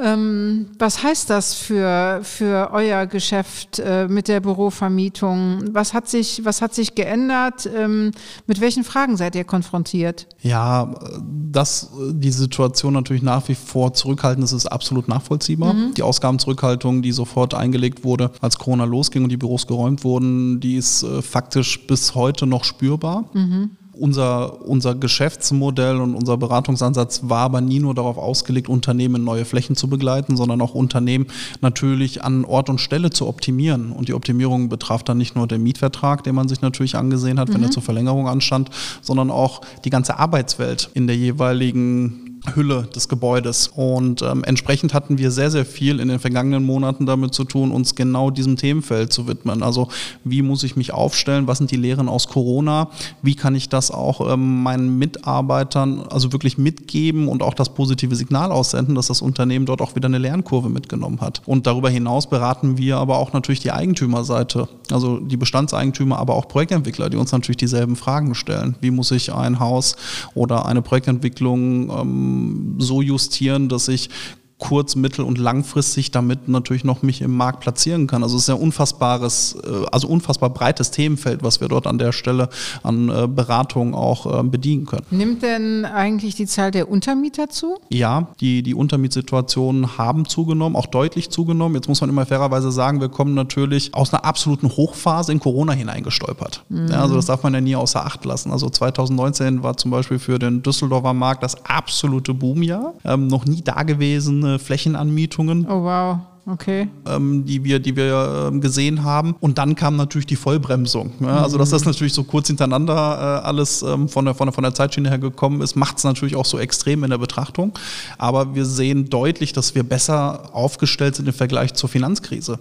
Ähm, 0.00 0.66
was 0.78 1.02
heißt 1.02 1.28
das 1.28 1.54
für, 1.54 2.20
für 2.22 2.70
euer 2.72 3.06
Geschäft 3.06 3.80
äh, 3.80 4.06
mit 4.06 4.28
der 4.28 4.40
Bürovermietung? 4.40 5.64
Was 5.72 5.92
hat 5.92 6.08
sich, 6.08 6.44
was 6.44 6.62
hat 6.62 6.74
sich 6.74 6.94
geändert? 6.94 7.68
Ähm, 7.74 8.12
mit 8.46 8.60
welchen 8.60 8.84
Fragen 8.84 9.16
seid 9.16 9.34
ihr 9.34 9.44
konfrontiert? 9.44 10.28
Ja, 10.42 10.94
dass 11.20 11.90
die 12.12 12.30
Situation 12.30 12.92
natürlich 12.92 13.22
nach 13.22 13.48
wie 13.48 13.56
vor 13.56 13.92
zurückhaltend 13.92 14.44
ist, 14.44 14.52
ist 14.52 14.66
absolut 14.66 15.08
nachvollziehbar. 15.08 15.74
Mhm. 15.74 15.94
Die 15.94 16.02
Ausgabenzurückhaltung, 16.02 17.02
die 17.02 17.12
sofort 17.12 17.54
eingelegt 17.54 18.04
wurde, 18.04 18.30
als 18.40 18.58
Corona 18.58 18.84
losging 18.84 19.24
und 19.24 19.30
die 19.30 19.36
Büros 19.36 19.66
geräumt 19.66 20.04
wurden, 20.04 20.60
die 20.60 20.76
ist 20.76 21.02
äh, 21.02 21.22
faktisch 21.22 21.86
bis 21.86 22.14
heute 22.14 22.46
noch 22.46 22.64
spürbar. 22.64 23.24
Mhm 23.32 23.70
unser, 23.98 24.66
unser 24.66 24.94
Geschäftsmodell 24.94 25.96
und 25.96 26.14
unser 26.14 26.36
Beratungsansatz 26.36 27.22
war 27.24 27.40
aber 27.40 27.60
nie 27.60 27.80
nur 27.80 27.94
darauf 27.94 28.18
ausgelegt, 28.18 28.68
Unternehmen 28.68 29.24
neue 29.24 29.44
Flächen 29.44 29.76
zu 29.76 29.88
begleiten, 29.88 30.36
sondern 30.36 30.60
auch 30.60 30.74
Unternehmen 30.74 31.26
natürlich 31.60 32.24
an 32.24 32.44
Ort 32.44 32.68
und 32.68 32.80
Stelle 32.80 33.10
zu 33.10 33.26
optimieren. 33.26 33.92
Und 33.92 34.08
die 34.08 34.14
Optimierung 34.14 34.68
betraf 34.68 35.02
dann 35.02 35.18
nicht 35.18 35.36
nur 35.36 35.46
den 35.46 35.62
Mietvertrag, 35.62 36.24
den 36.24 36.34
man 36.34 36.48
sich 36.48 36.60
natürlich 36.60 36.96
angesehen 36.96 37.38
hat, 37.38 37.48
mhm. 37.48 37.54
wenn 37.54 37.62
er 37.64 37.70
zur 37.70 37.82
Verlängerung 37.82 38.28
anstand, 38.28 38.70
sondern 39.02 39.30
auch 39.30 39.60
die 39.84 39.90
ganze 39.90 40.18
Arbeitswelt 40.18 40.90
in 40.94 41.06
der 41.06 41.16
jeweiligen 41.16 42.27
Hülle 42.54 42.88
des 42.94 43.08
Gebäudes. 43.08 43.68
Und 43.68 44.22
ähm, 44.22 44.44
entsprechend 44.44 44.94
hatten 44.94 45.18
wir 45.18 45.30
sehr, 45.30 45.50
sehr 45.50 45.64
viel 45.64 46.00
in 46.00 46.08
den 46.08 46.18
vergangenen 46.18 46.64
Monaten 46.64 47.06
damit 47.06 47.34
zu 47.34 47.44
tun, 47.44 47.70
uns 47.70 47.94
genau 47.94 48.30
diesem 48.30 48.56
Themenfeld 48.56 49.12
zu 49.12 49.26
widmen. 49.26 49.62
Also 49.62 49.88
wie 50.24 50.42
muss 50.42 50.62
ich 50.62 50.76
mich 50.76 50.92
aufstellen? 50.92 51.46
Was 51.46 51.58
sind 51.58 51.70
die 51.70 51.76
Lehren 51.76 52.08
aus 52.08 52.28
Corona? 52.28 52.88
Wie 53.22 53.34
kann 53.34 53.54
ich 53.54 53.68
das 53.68 53.90
auch 53.90 54.32
ähm, 54.32 54.62
meinen 54.62 54.98
Mitarbeitern 54.98 56.04
also 56.10 56.32
wirklich 56.32 56.58
mitgeben 56.58 57.28
und 57.28 57.42
auch 57.42 57.54
das 57.54 57.70
positive 57.70 58.16
Signal 58.16 58.52
aussenden, 58.52 58.94
dass 58.94 59.08
das 59.08 59.22
Unternehmen 59.22 59.66
dort 59.66 59.80
auch 59.80 59.94
wieder 59.94 60.06
eine 60.06 60.18
Lernkurve 60.18 60.68
mitgenommen 60.68 61.20
hat? 61.20 61.42
Und 61.46 61.66
darüber 61.66 61.90
hinaus 61.90 62.28
beraten 62.28 62.78
wir 62.78 62.96
aber 62.98 63.18
auch 63.18 63.32
natürlich 63.32 63.60
die 63.60 63.72
Eigentümerseite, 63.72 64.68
also 64.90 65.18
die 65.18 65.36
Bestandseigentümer, 65.36 66.18
aber 66.18 66.34
auch 66.34 66.48
Projektentwickler, 66.48 67.10
die 67.10 67.16
uns 67.16 67.32
natürlich 67.32 67.58
dieselben 67.58 67.96
Fragen 67.96 68.34
stellen. 68.34 68.76
Wie 68.80 68.90
muss 68.90 69.10
ich 69.10 69.32
ein 69.32 69.60
Haus 69.60 69.96
oder 70.34 70.66
eine 70.66 70.82
Projektentwicklung 70.82 71.90
ähm, 71.90 72.37
so 72.78 73.02
justieren, 73.02 73.68
dass 73.68 73.88
ich 73.88 74.10
kurz-, 74.58 74.96
mittel- 74.96 75.24
und 75.24 75.38
langfristig 75.38 76.10
damit 76.10 76.48
natürlich 76.48 76.84
noch 76.84 77.02
mich 77.02 77.22
im 77.22 77.36
Markt 77.36 77.60
platzieren 77.60 78.06
kann. 78.06 78.22
Also 78.22 78.36
es 78.36 78.42
ist 78.42 78.48
ja 78.48 78.54
unfassbares, 78.54 79.56
äh, 79.64 79.86
also 79.92 80.08
unfassbar 80.08 80.50
breites 80.50 80.90
Themenfeld, 80.90 81.42
was 81.42 81.60
wir 81.60 81.68
dort 81.68 81.86
an 81.86 81.98
der 81.98 82.12
Stelle 82.12 82.48
an 82.82 83.08
äh, 83.08 83.28
Beratung 83.28 83.94
auch 83.94 84.40
äh, 84.40 84.42
bedienen 84.42 84.86
können. 84.86 85.06
Nimmt 85.10 85.42
denn 85.42 85.84
eigentlich 85.84 86.34
die 86.34 86.46
Zahl 86.46 86.70
der 86.70 86.90
Untermieter 86.90 87.48
zu? 87.48 87.78
Ja, 87.88 88.28
die, 88.40 88.62
die 88.62 88.74
Untermietsituationen 88.74 89.96
haben 89.96 90.26
zugenommen, 90.26 90.74
auch 90.76 90.86
deutlich 90.86 91.30
zugenommen. 91.30 91.76
Jetzt 91.76 91.88
muss 91.88 92.00
man 92.00 92.10
immer 92.10 92.26
fairerweise 92.26 92.72
sagen, 92.72 93.00
wir 93.00 93.08
kommen 93.08 93.34
natürlich 93.34 93.94
aus 93.94 94.12
einer 94.12 94.24
absoluten 94.24 94.68
Hochphase 94.68 95.30
in 95.30 95.38
Corona 95.38 95.72
hineingestolpert. 95.72 96.64
Mhm. 96.68 96.88
Ja, 96.88 97.02
also 97.02 97.14
das 97.14 97.26
darf 97.26 97.42
man 97.44 97.54
ja 97.54 97.60
nie 97.60 97.76
außer 97.76 98.04
Acht 98.04 98.24
lassen. 98.24 98.50
Also 98.50 98.68
2019 98.68 99.62
war 99.62 99.76
zum 99.76 99.92
Beispiel 99.92 100.18
für 100.18 100.38
den 100.38 100.62
Düsseldorfer 100.62 101.12
Markt 101.12 101.42
das 101.42 101.64
absolute 101.64 102.34
Boomjahr. 102.34 102.94
Ähm, 103.04 103.28
noch 103.28 103.46
nie 103.46 103.62
da 103.62 103.84
gewesen 103.84 104.47
Flächenanmietungen. 104.58 105.66
Oh 105.68 105.82
wow. 105.82 106.18
Okay. 106.50 106.88
Ähm, 107.06 107.44
die 107.44 107.62
wir, 107.62 107.78
die 107.78 107.94
wir 107.94 108.48
ähm, 108.48 108.62
gesehen 108.62 109.04
haben. 109.04 109.36
Und 109.40 109.58
dann 109.58 109.74
kam 109.74 109.96
natürlich 109.96 110.24
die 110.24 110.36
Vollbremsung. 110.36 111.12
Ne? 111.20 111.28
Also, 111.28 111.58
dass 111.58 111.70
das 111.70 111.84
natürlich 111.84 112.14
so 112.14 112.24
kurz 112.24 112.46
hintereinander 112.46 112.94
äh, 112.94 113.46
alles 113.46 113.82
ähm, 113.82 114.08
von, 114.08 114.24
der, 114.24 114.32
von, 114.34 114.46
der, 114.46 114.54
von 114.54 114.64
der 114.64 114.72
Zeitschiene 114.72 115.10
her 115.10 115.18
gekommen 115.18 115.60
ist, 115.60 115.76
macht 115.76 115.98
es 115.98 116.04
natürlich 116.04 116.36
auch 116.36 116.46
so 116.46 116.58
extrem 116.58 117.04
in 117.04 117.10
der 117.10 117.18
Betrachtung. 117.18 117.72
Aber 118.16 118.54
wir 118.54 118.64
sehen 118.64 119.10
deutlich, 119.10 119.52
dass 119.52 119.74
wir 119.74 119.82
besser 119.82 120.54
aufgestellt 120.54 121.16
sind 121.16 121.28
im 121.28 121.34
Vergleich 121.34 121.74
zur 121.74 121.90
Finanzkrise. 121.90 122.58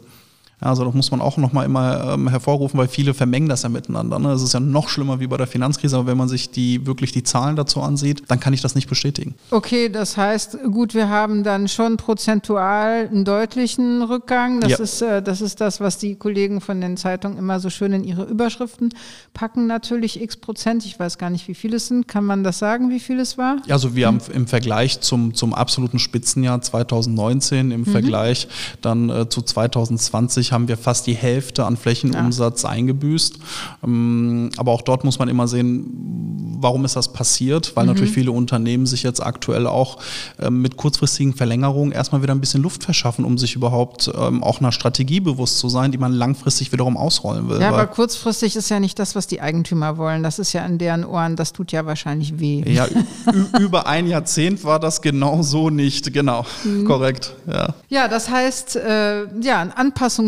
Also 0.60 0.84
das 0.84 0.94
muss 0.96 1.12
man 1.12 1.22
auch 1.22 1.38
nochmal 1.38 1.66
immer 1.66 2.14
ähm, 2.14 2.30
hervorrufen, 2.30 2.80
weil 2.80 2.88
viele 2.88 3.14
vermengen 3.14 3.48
das 3.48 3.62
ja 3.62 3.70
miteinander. 3.70 4.18
Ne? 4.18 4.32
Es 4.32 4.42
ist 4.42 4.54
ja 4.54 4.60
noch 4.60 4.90
schlimmer 4.90 5.20
wie 5.20 5.28
bei 5.28 5.38
der 5.38 5.46
Finanzkrise, 5.46 5.98
aber 5.98 6.08
wenn 6.08 6.18
man 6.18 6.28
sich 6.28 6.50
die 6.50 6.88
wirklich 6.88 7.12
die 7.12 7.22
Zahlen 7.22 7.56
dazu 7.56 7.82
ansieht, 7.82 8.24
dann 8.28 8.40
kann 8.40 8.54
ich 8.54 8.62
das 8.62 8.74
nicht 8.74 8.90
bestätigen. 8.90 9.36
Okay, 9.52 9.90
das 9.90 10.18
heißt, 10.18 10.58
gut, 10.72 10.96
wir 10.96 11.10
haben 11.10 11.44
dann 11.44 11.68
schon 11.68 11.98
prozentual 11.98 13.08
einen 13.08 13.24
deutlichen 13.24 14.02
Rückgang. 14.02 14.60
Das, 14.60 14.72
ja. 14.72 14.78
ist, 14.80 15.02
äh, 15.04 15.22
das 15.22 15.42
ist 15.42 15.62
das, 15.62 15.80
was 15.80 16.00
die 16.00 16.16
Kollegen 16.16 16.60
von 16.60 16.82
den 16.82 16.98
Zeitungen 16.98 17.38
immer 17.38 17.60
so 17.60 17.70
schön 17.70 17.94
in 17.94 18.04
ihre 18.04 18.24
Überschriften 18.24 18.90
packen. 19.36 19.68
Natürlich 19.68 20.20
x 20.20 20.38
Prozent. 20.38 20.86
Ich 20.86 21.00
weiß 21.00 21.20
gar 21.20 21.30
nicht, 21.30 21.48
wie 21.48 21.56
viele 21.56 21.78
es 21.78 21.88
sind. 21.88 22.08
Kann 22.08 22.26
man 22.26 22.44
das 22.44 22.58
sagen, 22.58 22.90
wie 22.90 23.00
viel 23.00 23.20
es 23.20 23.38
war? 23.38 23.58
Also 23.70 23.96
wir 23.96 24.08
haben 24.08 24.22
im 24.34 24.48
Vergleich 24.48 25.02
zum, 25.02 25.36
zum 25.36 25.54
absoluten 25.54 26.00
Spitzenjahr 26.00 26.62
2019, 26.62 27.70
im 27.70 27.82
mhm. 27.82 27.86
Vergleich 27.86 28.48
dann 28.82 29.12
äh, 29.12 29.30
zu 29.30 29.44
2020 29.44 30.47
2020 30.48 30.52
haben 30.52 30.68
wir 30.68 30.78
fast 30.78 31.08
die 31.08 31.16
Hälfte 31.16 31.66
an 31.66 31.78
Flächenumsatz 31.78 32.64
ja. 32.64 32.70
eingebüßt. 32.70 33.40
Ähm, 33.84 34.50
aber 34.58 34.72
auch 34.72 34.82
dort 34.82 35.04
muss 35.04 35.20
man 35.20 35.30
immer 35.30 35.48
sehen, 35.48 36.58
warum 36.60 36.86
ist 36.86 36.96
das 36.96 37.14
passiert? 37.14 37.76
Weil 37.76 37.86
mhm. 37.86 37.92
natürlich 37.92 38.14
viele 38.14 38.32
Unternehmen 38.32 38.86
sich 38.86 39.04
jetzt 39.04 39.24
aktuell 39.24 39.68
auch 39.68 39.98
ähm, 40.40 40.62
mit 40.62 40.78
kurzfristigen 40.78 41.34
Verlängerungen 41.34 41.92
erstmal 41.92 42.22
wieder 42.22 42.34
ein 42.34 42.40
bisschen 42.40 42.64
Luft 42.64 42.84
verschaffen, 42.84 43.26
um 43.26 43.38
sich 43.38 43.56
überhaupt 43.56 44.12
ähm, 44.20 44.44
auch 44.44 44.60
einer 44.60 44.72
Strategie 44.72 45.20
bewusst 45.20 45.60
zu 45.60 45.70
sein, 45.70 45.92
die 45.92 45.98
man 45.98 46.14
langfristig 46.14 46.72
wiederum 46.72 46.98
ausrollen 46.98 47.50
will. 47.50 47.62
Ja, 47.62 47.70
aber 47.70 47.88
kurzfristig 47.88 48.56
ist 48.56 48.70
ja 48.70 48.80
nicht 48.80 49.00
das, 49.00 49.16
was 49.16 49.28
die 49.28 49.42
Eigentümer 49.42 49.98
wollen. 49.98 50.24
Das 50.24 50.40
ist 50.40 50.54
ja 50.54 50.66
in 50.66 50.78
deren 50.78 51.06
Ohren, 51.06 51.36
das 51.36 51.54
tut 51.54 51.72
ja 51.72 51.86
wahrscheinlich 51.86 52.40
weh. 52.40 52.64
Ja, 52.68 52.88
über 53.60 53.88
ein 53.88 54.08
Jahrzehnt 54.08 54.64
war 54.64 54.80
das 54.80 55.02
genau 55.02 55.44
so 55.44 55.70
nicht, 55.70 56.14
genau, 56.14 56.46
mhm. 56.64 56.86
korrekt. 56.86 57.34
Ja. 57.48 57.76
ja, 57.90 58.08
das 58.08 58.30
heißt, 58.30 58.76
äh, 58.78 59.26
ja, 59.42 59.62
ein 59.62 59.72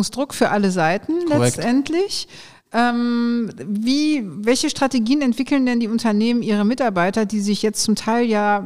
Anpassungsdruck 0.10 0.34
für 0.34 0.50
alle 0.50 0.72
Seiten 0.72 1.26
korrekt. 1.26 1.58
letztendlich. 1.58 2.28
Ähm, 2.72 3.50
wie, 3.58 4.24
welche 4.24 4.70
Strategien 4.70 5.24
entwickeln 5.24 5.66
denn 5.66 5.80
die 5.80 5.88
Unternehmen 5.88 6.44
ihre 6.44 6.66
Mitarbeiter, 6.66 7.26
die 7.26 7.40
sich 7.40 7.64
jetzt 7.64 7.82
zum 7.82 7.96
Teil 7.96 8.26
ja 8.26 8.64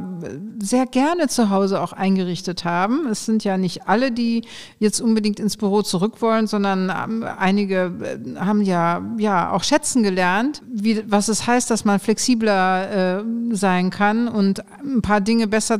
sehr 0.61 0.85
gerne 0.85 1.29
zu 1.29 1.49
Hause 1.49 1.79
auch 1.79 1.93
eingerichtet 1.93 2.65
haben? 2.65 3.07
Es 3.07 3.25
sind 3.25 3.45
ja 3.45 3.57
nicht 3.57 3.87
alle, 3.87 4.11
die 4.11 4.43
jetzt 4.77 4.99
unbedingt 4.99 5.39
ins 5.39 5.55
Büro 5.55 5.83
zurück 5.83 6.21
wollen, 6.21 6.47
sondern 6.47 6.91
ähm, 6.91 7.25
einige 7.37 7.93
äh, 8.01 8.39
haben 8.39 8.61
ja, 8.61 9.01
ja 9.17 9.51
auch 9.51 9.63
schätzen 9.63 10.03
gelernt, 10.03 10.61
wie, 10.69 11.01
was 11.07 11.29
es 11.29 11.47
heißt, 11.47 11.71
dass 11.71 11.85
man 11.85 12.01
flexibler 12.01 13.19
äh, 13.19 13.23
sein 13.51 13.89
kann 13.89 14.27
und 14.27 14.65
ein 14.83 15.01
paar 15.01 15.21
Dinge 15.21 15.47
besser 15.47 15.79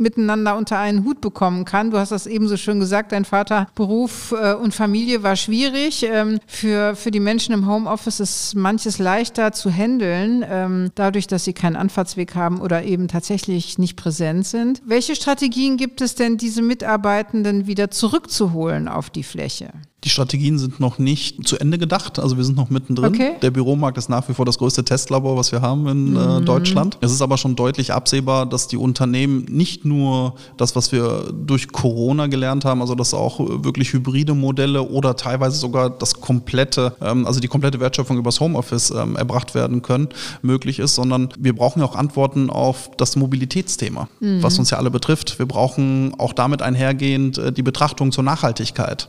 miteinander 0.00 0.56
unter 0.56 0.78
einen 0.78 1.04
Hut 1.04 1.20
bekommen 1.20 1.64
kann. 1.64 1.92
Du 1.92 1.98
hast 1.98 2.10
das 2.10 2.26
eben 2.26 2.48
so 2.48 2.56
schön 2.56 2.80
gesagt, 2.80 3.12
dein 3.12 3.24
Vater 3.24 3.68
Beruf 3.76 4.34
äh, 4.36 4.54
und 4.54 4.74
Familie 4.74 5.22
war 5.22 5.36
schwierig. 5.36 6.02
Ähm, 6.02 6.40
für, 6.46 6.96
für 6.96 7.12
die 7.12 7.20
Menschen 7.20 7.51
Menschen 7.52 7.64
im 7.64 7.68
Homeoffice 7.68 8.20
ist 8.20 8.54
manches 8.54 8.98
leichter 8.98 9.52
zu 9.52 9.70
handeln, 9.70 10.44
ähm, 10.48 10.90
dadurch, 10.94 11.26
dass 11.26 11.44
sie 11.44 11.52
keinen 11.52 11.76
Anfahrtsweg 11.76 12.34
haben 12.34 12.60
oder 12.60 12.84
eben 12.84 13.08
tatsächlich 13.08 13.78
nicht 13.78 13.96
präsent 13.96 14.46
sind. 14.46 14.82
Welche 14.86 15.14
Strategien 15.14 15.76
gibt 15.76 16.00
es 16.00 16.14
denn, 16.14 16.38
diese 16.38 16.62
Mitarbeitenden 16.62 17.66
wieder 17.66 17.90
zurückzuholen 17.90 18.88
auf 18.88 19.10
die 19.10 19.22
Fläche? 19.22 19.72
Die 20.04 20.10
Strategien 20.10 20.58
sind 20.58 20.80
noch 20.80 20.98
nicht 20.98 21.46
zu 21.46 21.58
Ende 21.58 21.78
gedacht. 21.78 22.18
Also 22.18 22.36
wir 22.36 22.44
sind 22.44 22.56
noch 22.56 22.70
mittendrin. 22.70 23.14
Okay. 23.14 23.32
Der 23.40 23.52
Büromarkt 23.52 23.98
ist 23.98 24.08
nach 24.08 24.28
wie 24.28 24.34
vor 24.34 24.44
das 24.44 24.58
größte 24.58 24.84
Testlabor, 24.84 25.36
was 25.36 25.52
wir 25.52 25.62
haben 25.62 25.86
in 25.86 26.16
äh, 26.16 26.18
mhm. 26.18 26.44
Deutschland. 26.44 26.98
Es 27.00 27.12
ist 27.12 27.22
aber 27.22 27.38
schon 27.38 27.54
deutlich 27.54 27.92
absehbar, 27.92 28.46
dass 28.46 28.66
die 28.66 28.76
Unternehmen 28.76 29.44
nicht 29.48 29.84
nur 29.84 30.34
das, 30.56 30.74
was 30.74 30.90
wir 30.90 31.32
durch 31.32 31.68
Corona 31.68 32.26
gelernt 32.26 32.64
haben, 32.64 32.80
also 32.80 32.96
dass 32.96 33.14
auch 33.14 33.38
wirklich 33.38 33.92
hybride 33.92 34.34
Modelle 34.34 34.82
oder 34.82 35.14
teilweise 35.14 35.56
sogar 35.56 35.90
das 35.90 36.20
komplette, 36.20 36.96
ähm, 37.00 37.24
also 37.24 37.38
die 37.38 37.48
komplette 37.48 37.78
Wertschöpfung 37.78 38.18
übers 38.18 38.40
Homeoffice 38.40 38.90
ähm, 38.90 39.14
erbracht 39.14 39.54
werden 39.54 39.82
können, 39.82 40.08
möglich 40.42 40.80
ist, 40.80 40.96
sondern 40.96 41.28
wir 41.38 41.54
brauchen 41.54 41.78
ja 41.78 41.86
auch 41.86 41.94
Antworten 41.94 42.50
auf 42.50 42.90
das 42.96 43.14
Mobilitätsthema, 43.14 44.08
mhm. 44.18 44.42
was 44.42 44.58
uns 44.58 44.70
ja 44.70 44.78
alle 44.78 44.90
betrifft. 44.90 45.38
Wir 45.38 45.46
brauchen 45.46 46.14
auch 46.18 46.32
damit 46.32 46.60
einhergehend 46.60 47.38
äh, 47.38 47.52
die 47.52 47.62
Betrachtung 47.62 48.10
zur 48.10 48.24
Nachhaltigkeit. 48.24 49.08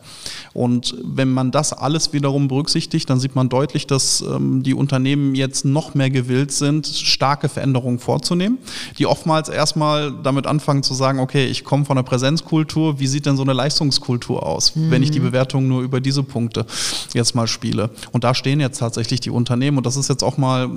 Und 0.54 0.83
und 0.84 0.96
wenn 1.04 1.32
man 1.32 1.52
das 1.52 1.74
alles 1.74 2.14
wiederum 2.14 2.48
berücksichtigt, 2.48 3.10
dann 3.10 3.20
sieht 3.20 3.36
man 3.36 3.50
deutlich, 3.50 3.88
dass 3.88 4.22
ähm, 4.22 4.64
die 4.64 4.74
Unternehmen 4.74 5.36
jetzt 5.36 5.66
noch 5.66 5.94
mehr 5.94 6.10
gewillt 6.10 6.52
sind, 6.52 6.88
starke 6.88 7.50
Veränderungen 7.50 8.00
vorzunehmen, 8.00 8.58
die 8.98 9.06
oftmals 9.06 9.50
erstmal 9.50 10.12
damit 10.12 10.48
anfangen 10.48 10.84
zu 10.84 10.94
sagen, 10.94 11.20
okay, 11.20 11.46
ich 11.46 11.64
komme 11.64 11.86
von 11.86 11.96
der 11.96 12.04
Präsenzkultur, 12.04 13.00
wie 13.00 13.08
sieht 13.08 13.26
denn 13.26 13.38
so 13.38 13.44
eine 13.44 13.54
Leistungskultur 13.54 14.46
aus, 14.46 14.76
mhm. 14.76 14.92
wenn 14.92 15.04
ich 15.04 15.12
die 15.12 15.20
mhm. 15.20 15.26
Bewertung 15.26 15.68
nur 15.68 15.82
über 15.82 16.00
diese 16.00 16.24
Punkte 16.24 16.66
jetzt 17.14 17.36
mal 17.36 17.48
spiele. 17.48 17.90
Und 18.12 18.24
da 18.24 18.34
stehen 18.34 18.60
jetzt 18.60 18.80
tatsächlich 18.80 19.20
die 19.20 19.30
Unternehmen 19.30 19.78
und 19.78 19.86
das 19.86 19.96
ist 19.96 20.10
jetzt 20.10 20.24
auch 20.24 20.38
mal 20.38 20.70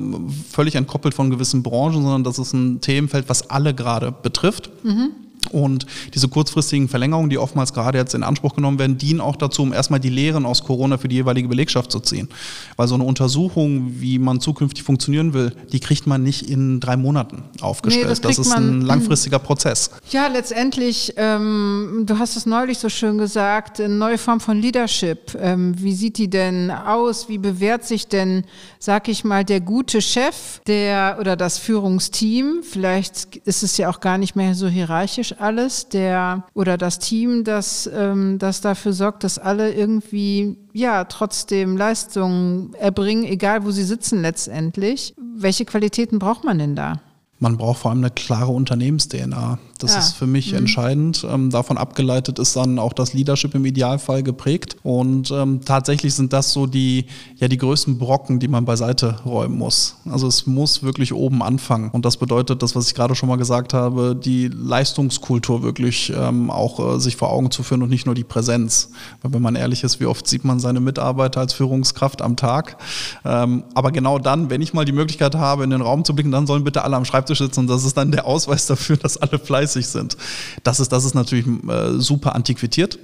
völlig 0.51 0.75
entkoppelt 0.75 1.15
von 1.15 1.31
gewissen 1.31 1.63
Branchen, 1.63 2.03
sondern 2.03 2.25
das 2.25 2.39
ist 2.39 2.53
ein 2.53 2.81
Themenfeld, 2.81 3.29
was 3.29 3.51
alle 3.51 3.75
gerade 3.75 4.13
betrifft. 4.13 4.71
Mhm. 4.85 5.11
Und 5.51 5.87
diese 6.15 6.29
kurzfristigen 6.29 6.89
Verlängerungen, 6.89 7.31
die 7.31 7.39
oftmals 7.39 7.73
gerade 7.73 7.99
jetzt 7.99 8.15
in 8.15 8.23
Anspruch 8.23 8.55
genommen 8.55 8.79
werden, 8.79 8.99
dienen 8.99 9.21
auch 9.21 9.37
dazu, 9.37 9.63
um 9.63 9.73
erstmal 9.73 10.01
die 10.01 10.09
Lehren 10.09 10.47
aus 10.47 10.65
Corona 10.65 10.99
für 10.99 11.09
die 11.09 11.17
jeweilige 11.17 11.49
Belegschaft 11.49 11.91
zu 11.91 12.01
ziehen. 12.01 12.29
Weil 12.77 12.89
so 12.89 12.95
eine 12.95 13.05
Untersuchung, 13.05 14.01
wie 14.01 14.19
man 14.19 14.41
zukünftig 14.41 14.83
funktionieren 14.85 15.33
will, 15.35 15.53
die 15.73 15.81
kriegt 15.81 16.07
man 16.07 16.23
nicht 16.23 16.49
in 16.49 16.81
drei 16.81 16.97
Monaten 16.97 17.45
aufgestellt. 17.61 18.05
Nee, 18.05 18.11
das, 18.11 18.21
das, 18.21 18.39
ist 18.39 18.53
ein 18.53 18.83
langfristiger 18.83 19.39
Prozess. 19.39 19.91
Ja, 20.11 20.27
letztendlich, 20.29 21.15
ähm, 21.17 22.05
du 22.07 22.19
hast 22.19 22.37
es 22.37 22.47
neulich 22.47 22.79
so 22.79 22.89
schön 22.89 23.19
gesagt, 23.19 23.81
eine 23.81 23.95
neue 23.95 24.19
Form 24.19 24.41
von 24.41 24.61
Leadership. 24.61 25.37
Ähm, 25.41 25.75
wie 25.79 25.95
sieht 25.95 26.19
die 26.19 26.29
denn 26.29 26.71
aus? 26.71 27.29
Wie 27.29 27.39
bewährt 27.39 27.85
sich 27.85 28.09
denn, 28.09 28.45
sag 28.79 29.09
ich 29.09 29.25
mal, 29.25 29.45
der 29.45 29.61
gute 29.61 30.01
Chef 30.01 30.61
der 30.67 31.17
oder 31.21 31.37
das 31.37 31.59
Führungsteam? 31.59 32.63
Vielleicht 32.63 33.37
ist 33.45 33.63
es 33.63 33.77
ja 33.77 33.91
auch 33.91 34.01
gar 34.01 34.19
nicht 34.19 34.37
mehr 34.37 34.55
so 34.55 34.69
hierarchisch 34.69 35.36
alles, 35.41 35.89
der 35.89 36.45
oder 36.55 36.79
das 36.79 36.99
Team, 36.99 37.45
das, 37.45 37.89
ähm, 37.93 38.39
das 38.39 38.61
dafür 38.61 38.93
sorgt, 38.93 39.25
dass 39.25 39.39
alle 39.39 39.73
irgendwie 39.73 40.57
ja 40.73 41.05
trotzdem 41.05 41.77
Leistungen 41.77 42.75
erbringen, 42.75 43.25
egal 43.25 43.65
wo 43.65 43.71
sie 43.71 43.85
sitzen 43.85 44.23
letztendlich. 44.23 45.15
Welche 45.37 45.65
Qualitäten 45.65 46.19
braucht 46.19 46.45
man 46.45 46.59
denn 46.59 46.77
da? 46.77 47.01
Man 47.39 47.57
braucht 47.57 47.81
vor 47.81 47.91
allem 47.91 48.01
eine 48.01 48.11
klare 48.11 48.53
Unternehmens-DNA. 48.53 49.59
Das 49.79 49.93
ja. 49.93 49.99
ist 49.99 50.13
für 50.13 50.27
mich 50.27 50.53
mhm. 50.53 50.59
entscheidend. 50.59 51.27
Ähm, 51.29 51.51
davon 51.51 51.79
abgeleitet 51.79 52.39
ist 52.39 52.57
dann 52.57 52.79
auch 52.79 52.93
das 52.93 53.13
Leadership 53.13 53.55
im 53.55 53.65
Idealfall 53.65 54.23
geprägt. 54.23 54.77
Und 54.83 55.31
ähm, 55.31 55.61
tatsächlich 55.65 56.15
sind 56.15 56.33
das 56.33 56.53
so 56.53 56.67
die, 56.67 57.07
ja, 57.37 57.49
die 57.49 57.59
größten 57.59 57.99
Brocken, 57.99 58.41
die 58.41 58.49
man 58.49 58.65
beiseite 58.65 59.21
räumen 59.25 59.59
muss. 59.59 59.97
Also 60.11 60.27
es 60.27 60.47
muss 60.47 60.83
wirklich 60.83 61.13
oben 61.13 61.43
anfangen. 61.43 61.91
Und 61.91 62.05
das 62.05 62.17
bedeutet, 62.17 62.63
das, 62.63 62.75
was 62.75 62.89
ich 62.89 62.95
gerade 62.95 63.15
schon 63.15 63.29
mal 63.29 63.37
gesagt 63.37 63.75
habe, 63.75 64.17
die 64.17 64.49
Leistungskultur 64.49 65.63
wirklich 65.63 66.13
ähm, 66.17 66.51
auch 66.51 66.97
äh, 66.97 67.01
sich 67.01 67.17
vor 67.17 67.31
Augen 67.31 67.51
zu 67.51 67.63
führen 67.63 67.83
und 67.83 67.91
nicht 67.91 68.07
nur 68.07 68.15
die 68.15 68.25
Präsenz. 68.25 68.91
Weil 69.23 69.35
wenn 69.35 69.43
man 69.43 69.57
ehrlich 69.57 69.85
ist, 69.85 70.01
wie 70.01 70.07
oft 70.07 70.27
sieht 70.27 70.45
man 70.45 70.59
seine 70.59 70.81
Mitarbeiter 70.81 71.41
als 71.41 71.53
Führungskraft 71.53 72.23
am 72.23 72.37
Tag? 72.37 72.79
Ähm, 73.25 73.65
aber 73.75 73.93
genau 73.93 74.19
dann, 74.19 74.51
wenn 74.51 74.63
ich 74.63 74.73
mal 74.73 74.85
die 74.85 74.93
Möglichkeit 74.93 75.35
habe, 75.35 75.65
in 75.65 75.71
den 75.71 75.83
Raum 75.83 76.05
zu 76.05 76.15
blicken, 76.15 76.31
dann 76.31 76.47
sollen 76.47 76.65
bitte 76.65 76.83
alle 76.83 76.97
am 76.97 77.05
Schreibtisch 77.05 77.39
sitzen. 77.39 77.61
Und 77.61 77.67
das 77.69 77.85
ist 77.85 77.97
dann 77.97 78.11
der 78.11 78.27
Ausweis 78.27 78.67
dafür, 78.67 78.97
dass 78.97 79.17
alle 79.17 79.39
fleißig 79.39 79.66
30 79.67 79.87
sind. 79.87 80.17
Das 80.63 80.81
ist, 80.81 80.93
das 80.93 81.05
ist 81.05 81.15
natürlich 81.15 81.47
äh, 81.47 81.99
super 81.99 82.35
antiquiert. 82.35 82.99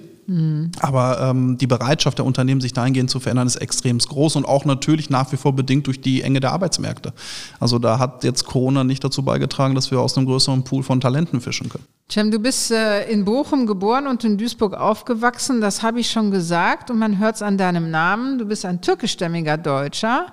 Aber 0.80 1.20
ähm, 1.20 1.58
die 1.58 1.66
Bereitschaft 1.66 2.18
der 2.18 2.24
Unternehmen, 2.24 2.60
sich 2.60 2.72
dahingehend 2.72 3.10
zu 3.10 3.18
verändern, 3.18 3.46
ist 3.46 3.56
extrem 3.56 3.98
groß 3.98 4.36
und 4.36 4.44
auch 4.44 4.64
natürlich 4.64 5.10
nach 5.10 5.32
wie 5.32 5.36
vor 5.36 5.52
bedingt 5.52 5.88
durch 5.88 6.00
die 6.00 6.22
Enge 6.22 6.38
der 6.38 6.52
Arbeitsmärkte. 6.52 7.12
Also 7.58 7.78
da 7.78 7.98
hat 7.98 8.22
jetzt 8.22 8.46
Corona 8.46 8.84
nicht 8.84 9.02
dazu 9.02 9.24
beigetragen, 9.24 9.74
dass 9.74 9.90
wir 9.90 10.00
aus 10.00 10.16
einem 10.16 10.26
größeren 10.26 10.62
Pool 10.62 10.84
von 10.84 11.00
Talenten 11.00 11.40
fischen 11.40 11.68
können. 11.68 11.84
Cem, 12.10 12.30
du 12.30 12.38
bist 12.38 12.70
äh, 12.70 13.10
in 13.10 13.24
Bochum 13.24 13.66
geboren 13.66 14.06
und 14.06 14.22
in 14.22 14.38
Duisburg 14.38 14.74
aufgewachsen, 14.74 15.60
das 15.60 15.82
habe 15.82 15.98
ich 15.98 16.10
schon 16.10 16.30
gesagt 16.30 16.90
und 16.90 16.98
man 16.98 17.18
hört 17.18 17.36
es 17.36 17.42
an 17.42 17.58
deinem 17.58 17.90
Namen. 17.90 18.38
Du 18.38 18.44
bist 18.44 18.64
ein 18.64 18.80
türkischstämmiger 18.80 19.56
Deutscher 19.56 20.26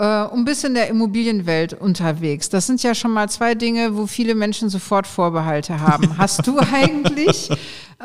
äh, 0.00 0.22
und 0.24 0.46
bist 0.46 0.64
in 0.64 0.74
der 0.74 0.88
Immobilienwelt 0.88 1.74
unterwegs. 1.74 2.48
Das 2.48 2.66
sind 2.66 2.82
ja 2.82 2.94
schon 2.94 3.12
mal 3.12 3.28
zwei 3.28 3.54
Dinge, 3.54 3.96
wo 3.96 4.06
viele 4.06 4.34
Menschen 4.34 4.70
sofort 4.70 5.06
Vorbehalte 5.06 5.78
haben. 5.80 6.16
Hast 6.18 6.46
du 6.46 6.58
eigentlich, 6.58 7.50
äh, 7.50 7.56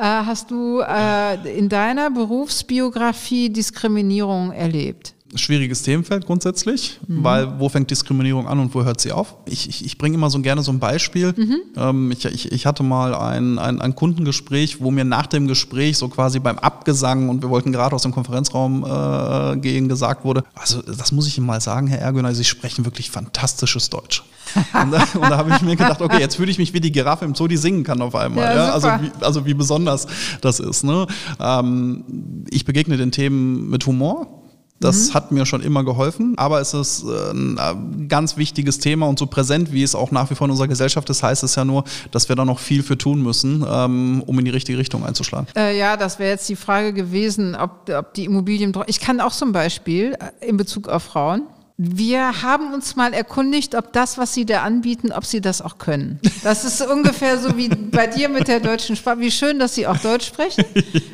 hast 0.01 0.51
du 0.51 0.81
äh, 0.81 1.57
in 1.57 1.69
deiner 1.69 2.11
Berufsbiografie 2.11 3.49
Diskriminierung 3.49 4.51
erlebt? 4.51 5.14
Schwieriges 5.37 5.83
Themenfeld 5.83 6.25
grundsätzlich, 6.25 6.99
mhm. 7.07 7.23
weil 7.23 7.59
wo 7.59 7.69
fängt 7.69 7.91
Diskriminierung 7.91 8.47
an 8.47 8.59
und 8.59 8.73
wo 8.73 8.83
hört 8.83 9.01
sie 9.01 9.11
auf? 9.11 9.35
Ich, 9.45 9.69
ich, 9.69 9.85
ich 9.85 9.97
bringe 9.97 10.15
immer 10.15 10.29
so 10.29 10.39
gerne 10.39 10.63
so 10.63 10.71
ein 10.71 10.79
Beispiel. 10.79 11.33
Mhm. 11.35 11.57
Ähm, 11.75 12.11
ich, 12.11 12.25
ich, 12.25 12.51
ich 12.51 12.65
hatte 12.65 12.83
mal 12.83 13.13
ein, 13.15 13.59
ein, 13.59 13.81
ein 13.81 13.95
Kundengespräch, 13.95 14.81
wo 14.81 14.91
mir 14.91 15.05
nach 15.05 15.27
dem 15.27 15.47
Gespräch 15.47 15.97
so 15.97 16.07
quasi 16.07 16.39
beim 16.39 16.59
Abgesang 16.59 17.29
und 17.29 17.41
wir 17.41 17.49
wollten 17.49 17.71
gerade 17.71 17.95
aus 17.95 18.03
dem 18.03 18.11
Konferenzraum 18.11 18.83
äh, 18.83 19.57
gehen, 19.57 19.89
gesagt 19.89 20.25
wurde, 20.25 20.43
also 20.53 20.81
das 20.81 21.11
muss 21.11 21.27
ich 21.27 21.37
Ihnen 21.37 21.47
mal 21.47 21.61
sagen, 21.61 21.87
Herr 21.87 21.99
Ergöner, 21.99 22.33
Sie 22.33 22.43
sprechen 22.43 22.85
wirklich 22.85 23.11
fantastisches 23.11 23.89
Deutsch. 23.89 24.23
und 24.55 24.91
da, 24.91 25.05
da 25.13 25.37
habe 25.37 25.51
ich 25.51 25.61
mir 25.61 25.75
gedacht, 25.75 26.01
okay, 26.01 26.19
jetzt 26.19 26.35
fühle 26.35 26.51
ich 26.51 26.57
mich 26.57 26.73
wie 26.73 26.79
die 26.79 26.91
Giraffe 26.91 27.25
im 27.25 27.35
Zoo, 27.35 27.47
die 27.47 27.57
singen 27.57 27.83
kann 27.83 28.01
auf 28.01 28.15
einmal. 28.15 28.45
Ja, 28.45 28.55
ja? 28.55 28.73
Also, 28.73 28.87
wie, 29.01 29.11
also 29.23 29.45
wie 29.45 29.53
besonders 29.53 30.07
das 30.41 30.59
ist. 30.59 30.83
Ne? 30.83 31.07
Ähm, 31.39 32.45
ich 32.49 32.65
begegne 32.65 32.97
den 32.97 33.11
Themen 33.11 33.69
mit 33.69 33.85
Humor 33.85 34.44
das 34.79 35.09
mhm. 35.09 35.13
hat 35.13 35.31
mir 35.31 35.45
schon 35.45 35.61
immer 35.61 35.83
geholfen, 35.83 36.33
aber 36.37 36.59
es 36.59 36.73
ist 36.73 37.03
äh, 37.03 37.31
ein 37.31 37.57
äh, 37.57 38.07
ganz 38.07 38.35
wichtiges 38.37 38.79
Thema 38.79 39.07
und 39.07 39.17
so 39.17 39.25
präsent, 39.25 39.71
wie 39.71 39.83
es 39.83 39.95
auch 39.95 40.11
nach 40.11 40.29
wie 40.29 40.35
vor 40.35 40.45
in 40.45 40.51
unserer 40.51 40.67
Gesellschaft 40.67 41.09
ist, 41.09 41.23
heißt 41.23 41.43
es 41.43 41.55
ja 41.55 41.63
nur, 41.63 41.85
dass 42.11 42.27
wir 42.27 42.35
da 42.35 42.43
noch 42.43 42.59
viel 42.59 42.83
für 42.83 42.97
tun 42.97 43.21
müssen, 43.21 43.65
ähm, 43.67 44.21
um 44.25 44.37
in 44.37 44.45
die 44.45 44.51
richtige 44.51 44.77
Richtung 44.77 45.05
einzuschlagen. 45.05 45.47
Äh, 45.55 45.77
ja, 45.77 45.95
das 45.95 46.19
wäre 46.19 46.31
jetzt 46.31 46.49
die 46.49 46.57
Frage 46.57 46.93
gewesen, 46.93 47.55
ob, 47.55 47.89
ob 47.89 48.13
die 48.13 48.25
Immobilien. 48.25 48.73
Ich 48.87 48.99
kann 48.99 49.21
auch 49.21 49.31
zum 49.31 49.53
Beispiel 49.53 50.17
in 50.41 50.57
Bezug 50.57 50.89
auf 50.89 51.03
Frauen 51.03 51.43
Wir 51.77 52.41
haben 52.41 52.73
uns 52.73 52.95
mal 52.95 53.13
erkundigt, 53.13 53.75
ob 53.75 53.91
das, 53.91 54.17
was 54.17 54.33
Sie 54.33 54.45
da 54.45 54.63
anbieten, 54.63 55.11
ob 55.11 55.25
Sie 55.25 55.41
das 55.41 55.61
auch 55.61 55.77
können. 55.77 56.21
Das 56.41 56.63
ist 56.63 56.81
ungefähr 56.81 57.37
so 57.37 57.57
wie 57.57 57.67
bei 57.67 58.07
dir 58.07 58.29
mit 58.29 58.47
der 58.47 58.61
deutschen 58.61 58.95
Sprache. 58.95 59.19
Wie 59.19 59.31
schön, 59.31 59.59
dass 59.59 59.75
Sie 59.75 59.85
auch 59.85 59.97
Deutsch 59.97 60.27
sprechen. 60.27 60.63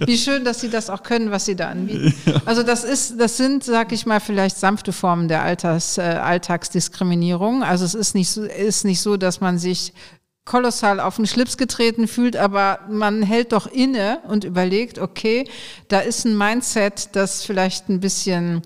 Wie 0.05 0.17
schön, 0.17 0.45
dass 0.45 0.61
Sie 0.61 0.69
das 0.69 0.91
auch 0.91 1.01
können, 1.01 1.31
was 1.31 1.45
Sie 1.45 1.55
da 1.55 1.69
anbieten. 1.69 2.13
Also 2.45 2.61
das 2.61 2.83
ist, 2.83 3.19
das 3.19 3.37
sind, 3.37 3.63
sag 3.63 3.91
ich 3.91 4.05
mal, 4.05 4.19
vielleicht 4.19 4.57
sanfte 4.57 4.93
Formen 4.93 5.27
der 5.27 5.41
Alters, 5.41 5.97
äh, 5.97 6.01
Alltagsdiskriminierung. 6.01 7.63
Also 7.63 7.83
es 7.83 7.95
ist 7.95 8.13
nicht 8.13 8.29
so, 8.29 8.43
ist 8.43 8.85
nicht 8.85 9.01
so, 9.01 9.17
dass 9.17 9.41
man 9.41 9.57
sich 9.57 9.93
kolossal 10.45 10.99
auf 10.99 11.15
den 11.15 11.25
Schlips 11.25 11.57
getreten 11.57 12.07
fühlt, 12.07 12.35
aber 12.35 12.81
man 12.89 13.23
hält 13.23 13.51
doch 13.51 13.65
inne 13.67 14.19
und 14.27 14.43
überlegt, 14.43 14.99
okay, 14.99 15.47
da 15.87 15.99
ist 15.99 16.25
ein 16.25 16.37
Mindset, 16.37 17.09
das 17.13 17.45
vielleicht 17.45 17.89
ein 17.89 17.99
bisschen 17.99 18.61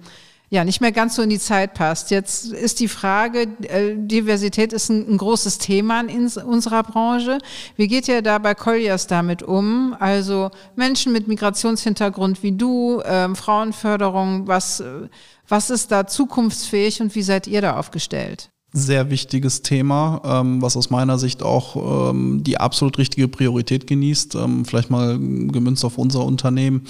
ja 0.50 0.64
nicht 0.64 0.82
mehr 0.82 0.92
ganz 0.92 1.16
so 1.16 1.22
in 1.22 1.30
die 1.30 1.40
Zeit 1.40 1.74
passt. 1.74 2.12
Jetzt 2.12 2.52
ist 2.52 2.80
die 2.80 2.88
Frage, 2.88 3.48
äh, 3.64 3.96
Diversität 3.96 4.74
ist 4.74 4.90
ein, 4.90 5.08
ein 5.10 5.18
großes 5.18 5.58
Thema 5.58 6.02
in 6.02 6.28
unserer 6.28 6.84
Branche. 6.84 7.40
Wie 7.76 7.88
geht 7.88 8.08
ihr 8.08 8.22
da 8.22 8.38
bei 8.38 8.54
Colliers 8.56 9.08
damit 9.08 9.44
um? 9.44 9.96
Also 10.00 10.52
Menschen 10.76 11.12
mit 11.12 11.28
Migrationshintergrund 11.28 12.44
wie 12.44 12.52
du, 12.52 13.00
äh, 13.02 13.34
Frauenförderung, 13.36 14.48
was, 14.48 14.84
was 15.48 15.70
ist 15.70 15.92
da 15.92 16.08
zukunftsfähig 16.08 17.02
und 17.02 17.16
wie 17.16 17.24
seid 17.24 17.48
ihr 17.48 17.62
da 17.62 17.78
aufgestellt? 17.78 18.50
sehr 18.76 19.10
wichtiges 19.10 19.62
Thema, 19.62 20.22
ähm, 20.26 20.62
was 20.62 20.76
aus 20.76 20.90
meiner 20.90 21.18
Sicht 21.18 21.42
auch 21.42 22.10
ähm, 22.10 22.44
die 22.44 22.58
absolut 22.58 22.98
richtige 22.98 23.30
Priorität 23.30 23.88
genießt. 23.88 24.36
Ähm, 24.36 24.66
vielleicht 24.66 24.90
mal 24.90 25.18
gemünzt 25.18 25.86
auf 25.86 25.98
unser 25.98 26.26
Unternehmen 26.26 26.84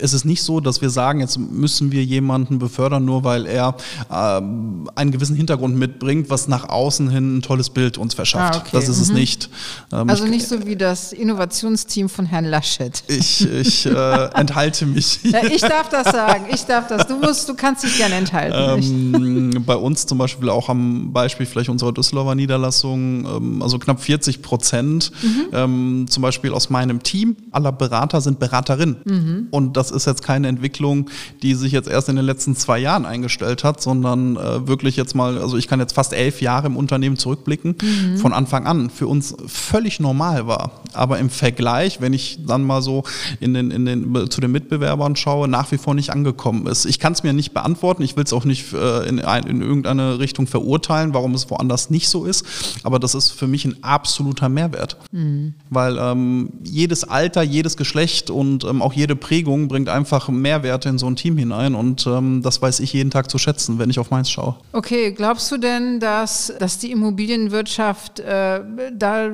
es 0.00 0.12
ist 0.12 0.24
nicht 0.24 0.42
so, 0.42 0.60
dass 0.60 0.80
wir 0.80 0.90
sagen, 0.90 1.20
jetzt 1.20 1.38
müssen 1.38 1.92
wir 1.92 2.04
jemanden 2.04 2.58
befördern, 2.58 3.04
nur 3.04 3.24
weil 3.24 3.46
er 3.46 3.76
äh, 4.10 4.14
einen 4.14 5.10
gewissen 5.10 5.36
Hintergrund 5.36 5.76
mitbringt, 5.76 6.30
was 6.30 6.48
nach 6.48 6.68
außen 6.68 7.10
hin 7.10 7.38
ein 7.38 7.42
tolles 7.42 7.70
Bild 7.70 7.98
uns 7.98 8.14
verschafft. 8.14 8.56
Ah, 8.56 8.58
okay. 8.60 8.70
Das 8.72 8.88
ist 8.88 8.96
mhm. 8.96 9.02
es 9.02 9.10
nicht. 9.10 9.50
Ähm, 9.92 10.08
also 10.08 10.26
nicht 10.26 10.46
so 10.46 10.66
wie 10.66 10.76
das 10.76 11.12
Innovationsteam 11.12 12.08
von 12.08 12.26
Herrn 12.26 12.44
Laschet. 12.44 13.02
Ich, 13.08 13.48
ich 13.48 13.86
äh, 13.86 13.90
enthalte 14.34 14.86
mich. 14.86 15.20
Ja, 15.22 15.44
ich 15.44 15.60
darf 15.60 15.88
das 15.88 16.12
sagen. 16.12 16.46
Ich 16.52 16.64
darf 16.64 16.88
das. 16.88 17.06
Du 17.06 17.18
musst, 17.18 17.48
du 17.48 17.54
kannst 17.54 17.84
dich 17.84 17.96
gerne 17.96 18.16
enthalten. 18.16 19.14
Ähm, 19.14 19.64
bei 19.64 19.76
uns 19.76 20.06
zum 20.06 20.18
Beispiel 20.18 20.48
auch 20.50 20.68
am 20.68 21.12
Beispiel 21.12 21.46
vielleicht 21.46 21.68
unserer 21.68 21.92
Düsseldorfer 21.92 22.34
Niederlassung, 22.34 23.26
ähm, 23.26 23.62
also 23.62 23.78
knapp 23.78 24.00
40 24.00 24.42
Prozent, 24.42 25.12
mhm. 25.22 25.46
Ähm, 25.52 26.06
zum 26.08 26.22
Beispiel 26.22 26.52
aus 26.52 26.70
meinem 26.70 27.02
Team 27.02 27.36
aller 27.52 27.72
Berater 27.72 28.20
sind 28.20 28.38
Beraterinnen. 28.38 28.96
Mhm. 29.04 29.48
Und 29.50 29.76
das 29.76 29.85
das 29.86 29.96
ist 29.96 30.06
jetzt 30.06 30.22
keine 30.22 30.48
Entwicklung, 30.48 31.10
die 31.42 31.54
sich 31.54 31.72
jetzt 31.72 31.88
erst 31.88 32.08
in 32.08 32.16
den 32.16 32.24
letzten 32.24 32.56
zwei 32.56 32.78
Jahren 32.78 33.06
eingestellt 33.06 33.64
hat, 33.64 33.80
sondern 33.80 34.36
äh, 34.36 34.66
wirklich 34.66 34.96
jetzt 34.96 35.14
mal, 35.14 35.38
also 35.38 35.56
ich 35.56 35.68
kann 35.68 35.80
jetzt 35.80 35.94
fast 35.94 36.12
elf 36.12 36.40
Jahre 36.40 36.66
im 36.66 36.76
Unternehmen 36.76 37.16
zurückblicken, 37.16 37.76
mhm. 37.80 38.18
von 38.18 38.32
Anfang 38.32 38.66
an 38.66 38.90
für 38.90 39.06
uns 39.06 39.34
völlig 39.46 40.00
normal 40.00 40.46
war. 40.46 40.82
Aber 40.92 41.18
im 41.18 41.30
Vergleich, 41.30 42.00
wenn 42.00 42.12
ich 42.12 42.38
dann 42.46 42.64
mal 42.64 42.82
so 42.82 43.04
in 43.40 43.54
den, 43.54 43.70
in 43.70 43.86
den, 43.86 44.30
zu 44.30 44.40
den 44.40 44.50
Mitbewerbern 44.50 45.16
schaue, 45.16 45.48
nach 45.48 45.70
wie 45.72 45.78
vor 45.78 45.94
nicht 45.94 46.10
angekommen 46.10 46.66
ist. 46.66 46.84
Ich 46.86 46.98
kann 46.98 47.12
es 47.12 47.22
mir 47.22 47.32
nicht 47.32 47.52
beantworten, 47.52 48.02
ich 48.02 48.16
will 48.16 48.24
es 48.24 48.32
auch 48.32 48.44
nicht 48.44 48.72
äh, 48.72 49.08
in, 49.08 49.20
ein, 49.20 49.44
in 49.44 49.62
irgendeine 49.62 50.18
Richtung 50.18 50.46
verurteilen, 50.46 51.14
warum 51.14 51.34
es 51.34 51.50
woanders 51.50 51.90
nicht 51.90 52.08
so 52.08 52.24
ist, 52.24 52.44
aber 52.82 52.98
das 52.98 53.14
ist 53.14 53.30
für 53.30 53.46
mich 53.46 53.64
ein 53.64 53.82
absoluter 53.82 54.48
Mehrwert. 54.48 54.96
Mhm. 55.12 55.54
Weil 55.70 55.98
ähm, 55.98 56.50
jedes 56.64 57.04
Alter, 57.04 57.42
jedes 57.42 57.76
Geschlecht 57.76 58.30
und 58.30 58.64
ähm, 58.64 58.82
auch 58.82 58.92
jede 58.92 59.16
Prägung 59.16 59.68
bringt 59.68 59.75
einfach 59.84 60.28
Mehrwerte 60.28 60.88
in 60.88 60.98
so 60.98 61.06
ein 61.06 61.16
Team 61.16 61.36
hinein 61.36 61.74
und 61.74 62.06
ähm, 62.06 62.42
das 62.42 62.60
weiß 62.60 62.80
ich 62.80 62.92
jeden 62.92 63.10
Tag 63.10 63.30
zu 63.30 63.38
schätzen, 63.38 63.78
wenn 63.78 63.90
ich 63.90 63.98
auf 63.98 64.10
meins 64.10 64.30
schaue. 64.30 64.56
Okay, 64.72 65.12
glaubst 65.12 65.50
du 65.52 65.58
denn, 65.58 66.00
dass, 66.00 66.52
dass 66.58 66.78
die 66.78 66.90
Immobilienwirtschaft 66.90 68.20
äh, 68.20 68.60
da 68.92 69.30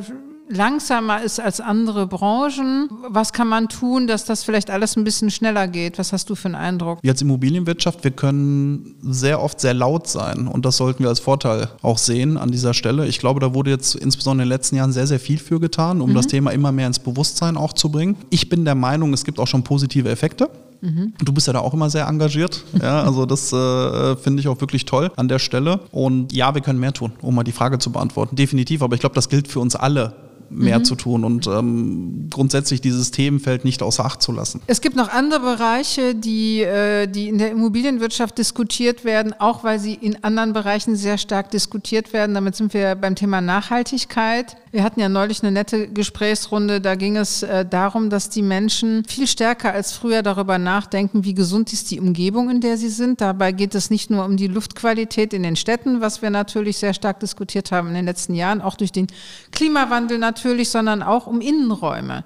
langsamer 0.52 1.22
ist 1.22 1.40
als 1.40 1.60
andere 1.60 2.06
Branchen. 2.06 2.88
Was 3.08 3.32
kann 3.32 3.48
man 3.48 3.68
tun, 3.68 4.06
dass 4.06 4.24
das 4.24 4.44
vielleicht 4.44 4.70
alles 4.70 4.96
ein 4.96 5.04
bisschen 5.04 5.30
schneller 5.30 5.66
geht? 5.68 5.98
Was 5.98 6.12
hast 6.12 6.30
du 6.30 6.34
für 6.34 6.46
einen 6.46 6.54
Eindruck? 6.54 6.98
Jetzt 7.02 7.22
Immobilienwirtschaft, 7.22 8.04
wir 8.04 8.10
können 8.10 8.94
sehr 9.02 9.42
oft 9.42 9.60
sehr 9.60 9.74
laut 9.74 10.06
sein 10.06 10.46
und 10.46 10.64
das 10.64 10.76
sollten 10.76 11.02
wir 11.02 11.08
als 11.08 11.20
Vorteil 11.20 11.68
auch 11.82 11.98
sehen 11.98 12.36
an 12.36 12.50
dieser 12.50 12.74
Stelle. 12.74 13.06
Ich 13.06 13.18
glaube, 13.18 13.40
da 13.40 13.54
wurde 13.54 13.70
jetzt 13.70 13.94
insbesondere 13.94 14.44
in 14.44 14.48
den 14.48 14.54
letzten 14.54 14.76
Jahren 14.76 14.92
sehr, 14.92 15.06
sehr 15.06 15.20
viel 15.20 15.38
für 15.38 15.60
getan, 15.60 16.00
um 16.00 16.10
mhm. 16.10 16.14
das 16.14 16.26
Thema 16.26 16.50
immer 16.50 16.72
mehr 16.72 16.86
ins 16.86 16.98
Bewusstsein 16.98 17.56
auch 17.56 17.72
zu 17.72 17.90
bringen. 17.90 18.16
Ich 18.30 18.48
bin 18.48 18.64
der 18.64 18.74
Meinung, 18.74 19.12
es 19.12 19.24
gibt 19.24 19.38
auch 19.38 19.48
schon 19.48 19.62
positive 19.62 20.08
Effekte. 20.08 20.50
Mhm. 20.82 21.14
Du 21.24 21.32
bist 21.32 21.46
ja 21.46 21.52
da 21.52 21.60
auch 21.60 21.72
immer 21.72 21.88
sehr 21.88 22.06
engagiert. 22.06 22.64
Ja, 22.80 23.02
also 23.04 23.24
das 23.24 23.52
äh, 23.52 24.16
finde 24.16 24.40
ich 24.40 24.48
auch 24.48 24.60
wirklich 24.60 24.84
toll 24.84 25.12
an 25.16 25.28
der 25.28 25.38
Stelle. 25.38 25.80
Und 25.92 26.32
ja, 26.32 26.54
wir 26.54 26.60
können 26.60 26.80
mehr 26.80 26.92
tun, 26.92 27.12
um 27.22 27.34
mal 27.36 27.44
die 27.44 27.52
Frage 27.52 27.78
zu 27.78 27.92
beantworten. 27.92 28.34
Definitiv. 28.34 28.82
Aber 28.82 28.94
ich 28.94 29.00
glaube, 29.00 29.14
das 29.14 29.28
gilt 29.28 29.46
für 29.46 29.60
uns 29.60 29.76
alle 29.76 30.12
mehr 30.52 30.78
mhm. 30.78 30.84
zu 30.84 30.94
tun 30.94 31.24
und 31.24 31.46
ähm, 31.46 32.28
grundsätzlich 32.30 32.80
dieses 32.80 33.10
Themenfeld 33.10 33.64
nicht 33.64 33.82
außer 33.82 34.04
Acht 34.04 34.22
zu 34.22 34.32
lassen. 34.32 34.60
Es 34.66 34.80
gibt 34.80 34.96
noch 34.96 35.08
andere 35.08 35.40
Bereiche, 35.40 36.14
die, 36.14 36.62
äh, 36.62 37.06
die 37.06 37.28
in 37.28 37.38
der 37.38 37.50
Immobilienwirtschaft 37.50 38.38
diskutiert 38.38 39.04
werden, 39.04 39.34
auch 39.38 39.64
weil 39.64 39.78
sie 39.78 39.94
in 39.94 40.22
anderen 40.24 40.52
Bereichen 40.52 40.96
sehr 40.96 41.18
stark 41.18 41.50
diskutiert 41.50 42.12
werden. 42.12 42.34
Damit 42.34 42.56
sind 42.56 42.74
wir 42.74 42.94
beim 42.94 43.14
Thema 43.14 43.40
Nachhaltigkeit. 43.40 44.56
Wir 44.72 44.84
hatten 44.84 45.00
ja 45.00 45.10
neulich 45.10 45.42
eine 45.42 45.52
nette 45.52 45.86
Gesprächsrunde, 45.88 46.80
da 46.80 46.94
ging 46.94 47.18
es 47.18 47.42
äh, 47.42 47.66
darum, 47.66 48.08
dass 48.08 48.30
die 48.30 48.40
Menschen 48.40 49.04
viel 49.06 49.26
stärker 49.26 49.72
als 49.72 49.92
früher 49.92 50.22
darüber 50.22 50.58
nachdenken, 50.58 51.24
wie 51.24 51.34
gesund 51.34 51.72
ist 51.74 51.90
die 51.90 52.00
Umgebung, 52.00 52.48
in 52.48 52.62
der 52.62 52.78
sie 52.78 52.88
sind. 52.88 53.20
Dabei 53.20 53.52
geht 53.52 53.74
es 53.74 53.90
nicht 53.90 54.10
nur 54.10 54.24
um 54.24 54.38
die 54.38 54.46
Luftqualität 54.46 55.34
in 55.34 55.42
den 55.42 55.56
Städten, 55.56 56.00
was 56.00 56.22
wir 56.22 56.30
natürlich 56.30 56.78
sehr 56.78 56.94
stark 56.94 57.20
diskutiert 57.20 57.70
haben 57.70 57.88
in 57.88 57.94
den 57.94 58.06
letzten 58.06 58.34
Jahren, 58.34 58.62
auch 58.62 58.76
durch 58.76 58.92
den 58.92 59.08
Klimawandel 59.50 60.18
natürlich, 60.18 60.41
sondern 60.70 61.02
auch 61.02 61.26
um 61.26 61.40
Innenräume. 61.40 62.24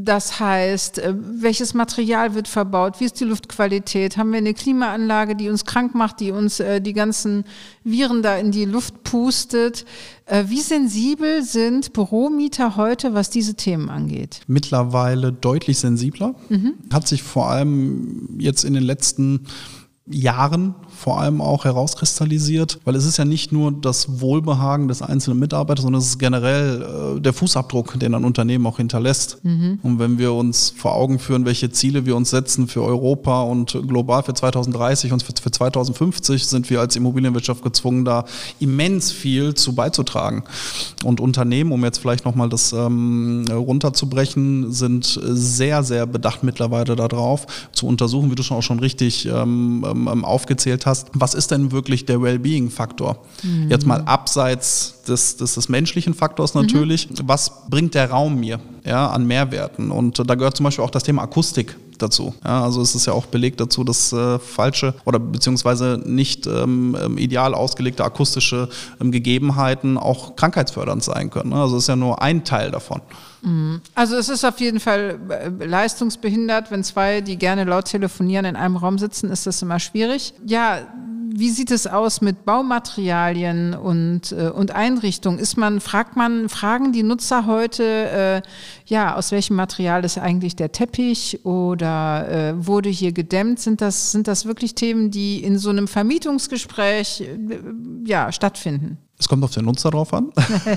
Das 0.00 0.38
heißt, 0.38 0.98
äh, 0.98 1.14
welches 1.16 1.74
Material 1.74 2.34
wird 2.34 2.46
verbaut? 2.46 3.00
Wie 3.00 3.04
ist 3.04 3.18
die 3.18 3.24
Luftqualität? 3.24 4.16
Haben 4.16 4.30
wir 4.30 4.38
eine 4.38 4.54
Klimaanlage, 4.54 5.34
die 5.34 5.48
uns 5.48 5.64
krank 5.64 5.94
macht, 5.94 6.20
die 6.20 6.30
uns 6.30 6.60
äh, 6.60 6.80
die 6.80 6.92
ganzen 6.92 7.44
Viren 7.82 8.22
da 8.22 8.36
in 8.36 8.52
die 8.52 8.64
Luft 8.64 9.02
pustet? 9.02 9.86
Äh, 10.26 10.44
wie 10.48 10.60
sensibel 10.60 11.42
sind 11.42 11.94
Büromieter 11.94 12.76
heute, 12.76 13.14
was 13.14 13.30
diese 13.30 13.54
Themen 13.54 13.88
angeht? 13.88 14.42
Mittlerweile 14.46 15.32
deutlich 15.32 15.78
sensibler. 15.78 16.34
Mhm. 16.48 16.74
Hat 16.92 17.08
sich 17.08 17.22
vor 17.22 17.50
allem 17.50 18.36
jetzt 18.38 18.64
in 18.64 18.74
den 18.74 18.84
letzten 18.84 19.46
Jahren 20.10 20.74
vor 20.88 21.20
allem 21.20 21.40
auch 21.40 21.64
herauskristallisiert, 21.64 22.80
weil 22.84 22.96
es 22.96 23.04
ist 23.04 23.18
ja 23.18 23.24
nicht 23.24 23.52
nur 23.52 23.72
das 23.72 24.20
Wohlbehagen 24.20 24.88
des 24.88 25.02
einzelnen 25.02 25.38
Mitarbeiters, 25.38 25.84
sondern 25.84 26.00
es 26.00 26.08
ist 26.08 26.18
generell 26.18 27.16
äh, 27.16 27.20
der 27.20 27.32
Fußabdruck, 27.32 27.98
den 28.00 28.14
ein 28.14 28.24
Unternehmen 28.24 28.66
auch 28.66 28.78
hinterlässt. 28.78 29.38
Mhm. 29.44 29.78
Und 29.82 29.98
wenn 29.98 30.18
wir 30.18 30.32
uns 30.32 30.72
vor 30.76 30.94
Augen 30.94 31.18
führen, 31.18 31.44
welche 31.44 31.70
Ziele 31.70 32.06
wir 32.06 32.16
uns 32.16 32.30
setzen 32.30 32.68
für 32.68 32.82
Europa 32.82 33.42
und 33.42 33.78
global 33.86 34.22
für 34.22 34.34
2030 34.34 35.12
und 35.12 35.22
für, 35.22 35.32
für 35.40 35.50
2050, 35.50 36.46
sind 36.46 36.68
wir 36.70 36.80
als 36.80 36.96
Immobilienwirtschaft 36.96 37.62
gezwungen, 37.62 38.04
da 38.04 38.24
immens 38.58 39.12
viel 39.12 39.54
zu 39.54 39.74
beizutragen. 39.74 40.44
Und 41.04 41.20
Unternehmen, 41.20 41.70
um 41.72 41.84
jetzt 41.84 41.98
vielleicht 41.98 42.24
nochmal 42.24 42.48
das 42.48 42.72
ähm, 42.72 43.44
runterzubrechen, 43.50 44.72
sind 44.72 45.20
sehr, 45.22 45.82
sehr 45.82 46.06
bedacht 46.06 46.42
mittlerweile 46.42 46.96
darauf, 46.96 47.46
zu 47.72 47.86
untersuchen, 47.86 48.30
wie 48.30 48.34
du 48.34 48.42
schon 48.42 48.56
auch 48.56 48.62
schon 48.62 48.80
richtig 48.80 49.26
ähm, 49.26 49.84
ähm 50.06 50.24
aufgezählt 50.24 50.86
hast, 50.86 51.08
was 51.14 51.34
ist 51.34 51.50
denn 51.50 51.72
wirklich 51.72 52.06
der 52.06 52.22
Wellbeing-Faktor? 52.22 53.18
Mhm. 53.42 53.70
Jetzt 53.70 53.86
mal 53.86 54.02
abseits 54.02 55.02
des, 55.08 55.36
des, 55.36 55.54
des 55.54 55.68
menschlichen 55.68 56.14
Faktors 56.14 56.54
natürlich, 56.54 57.10
mhm. 57.10 57.14
was 57.24 57.68
bringt 57.68 57.94
der 57.94 58.10
Raum 58.10 58.38
mir 58.38 58.60
ja, 58.84 59.08
an 59.08 59.26
Mehrwerten? 59.26 59.90
Und 59.90 60.22
da 60.28 60.34
gehört 60.34 60.56
zum 60.56 60.64
Beispiel 60.64 60.84
auch 60.84 60.90
das 60.90 61.02
Thema 61.02 61.22
Akustik 61.22 61.76
dazu. 62.02 62.34
Ja, 62.44 62.62
also 62.64 62.80
es 62.82 62.94
ist 62.94 63.06
ja 63.06 63.12
auch 63.12 63.26
belegt 63.26 63.60
dazu, 63.60 63.84
dass 63.84 64.12
äh, 64.12 64.38
falsche 64.38 64.94
oder 65.04 65.18
beziehungsweise 65.18 66.00
nicht 66.04 66.46
ähm, 66.46 66.96
ähm, 67.00 67.18
ideal 67.18 67.54
ausgelegte 67.54 68.04
akustische 68.04 68.68
ähm, 69.00 69.10
Gegebenheiten 69.10 69.98
auch 69.98 70.36
krankheitsfördernd 70.36 71.02
sein 71.02 71.30
können. 71.30 71.50
Ne? 71.50 71.56
Also 71.56 71.76
es 71.76 71.84
ist 71.84 71.88
ja 71.88 71.96
nur 71.96 72.22
ein 72.22 72.44
Teil 72.44 72.70
davon. 72.70 73.00
Mhm. 73.42 73.80
Also 73.94 74.16
es 74.16 74.28
ist 74.28 74.44
auf 74.44 74.60
jeden 74.60 74.80
Fall 74.80 75.18
äh, 75.28 75.64
leistungsbehindert, 75.64 76.70
wenn 76.70 76.84
zwei, 76.84 77.20
die 77.20 77.36
gerne 77.36 77.64
laut 77.64 77.86
telefonieren, 77.86 78.44
in 78.44 78.56
einem 78.56 78.76
Raum 78.76 78.98
sitzen, 78.98 79.30
ist 79.30 79.46
das 79.46 79.62
immer 79.62 79.78
schwierig. 79.78 80.34
Ja, 80.44 80.80
wie 81.38 81.50
sieht 81.50 81.70
es 81.70 81.86
aus 81.86 82.20
mit 82.20 82.44
Baumaterialien 82.44 83.74
und, 83.74 84.32
äh, 84.32 84.48
und 84.48 84.72
Einrichtungen? 84.72 85.38
Ist 85.38 85.56
man, 85.56 85.80
fragt 85.80 86.16
man, 86.16 86.48
fragen 86.48 86.92
die 86.92 87.02
Nutzer 87.02 87.46
heute, 87.46 87.84
äh, 87.84 88.42
ja, 88.86 89.14
aus 89.14 89.30
welchem 89.30 89.56
Material 89.56 90.04
ist 90.04 90.18
eigentlich 90.18 90.56
der 90.56 90.72
Teppich 90.72 91.44
oder 91.44 92.28
äh, 92.28 92.66
wurde 92.66 92.88
hier 92.88 93.12
gedämmt? 93.12 93.60
Sind 93.60 93.80
das, 93.80 94.10
sind 94.12 94.26
das 94.26 94.46
wirklich 94.46 94.74
Themen, 94.74 95.10
die 95.10 95.42
in 95.42 95.58
so 95.58 95.70
einem 95.70 95.86
Vermietungsgespräch 95.86 97.20
äh, 97.20 97.38
ja, 98.04 98.32
stattfinden? 98.32 98.98
Es 99.20 99.26
kommt 99.26 99.42
auf 99.42 99.50
den 99.50 99.64
Nutzer 99.64 99.90
drauf 99.90 100.14
an. 100.14 100.28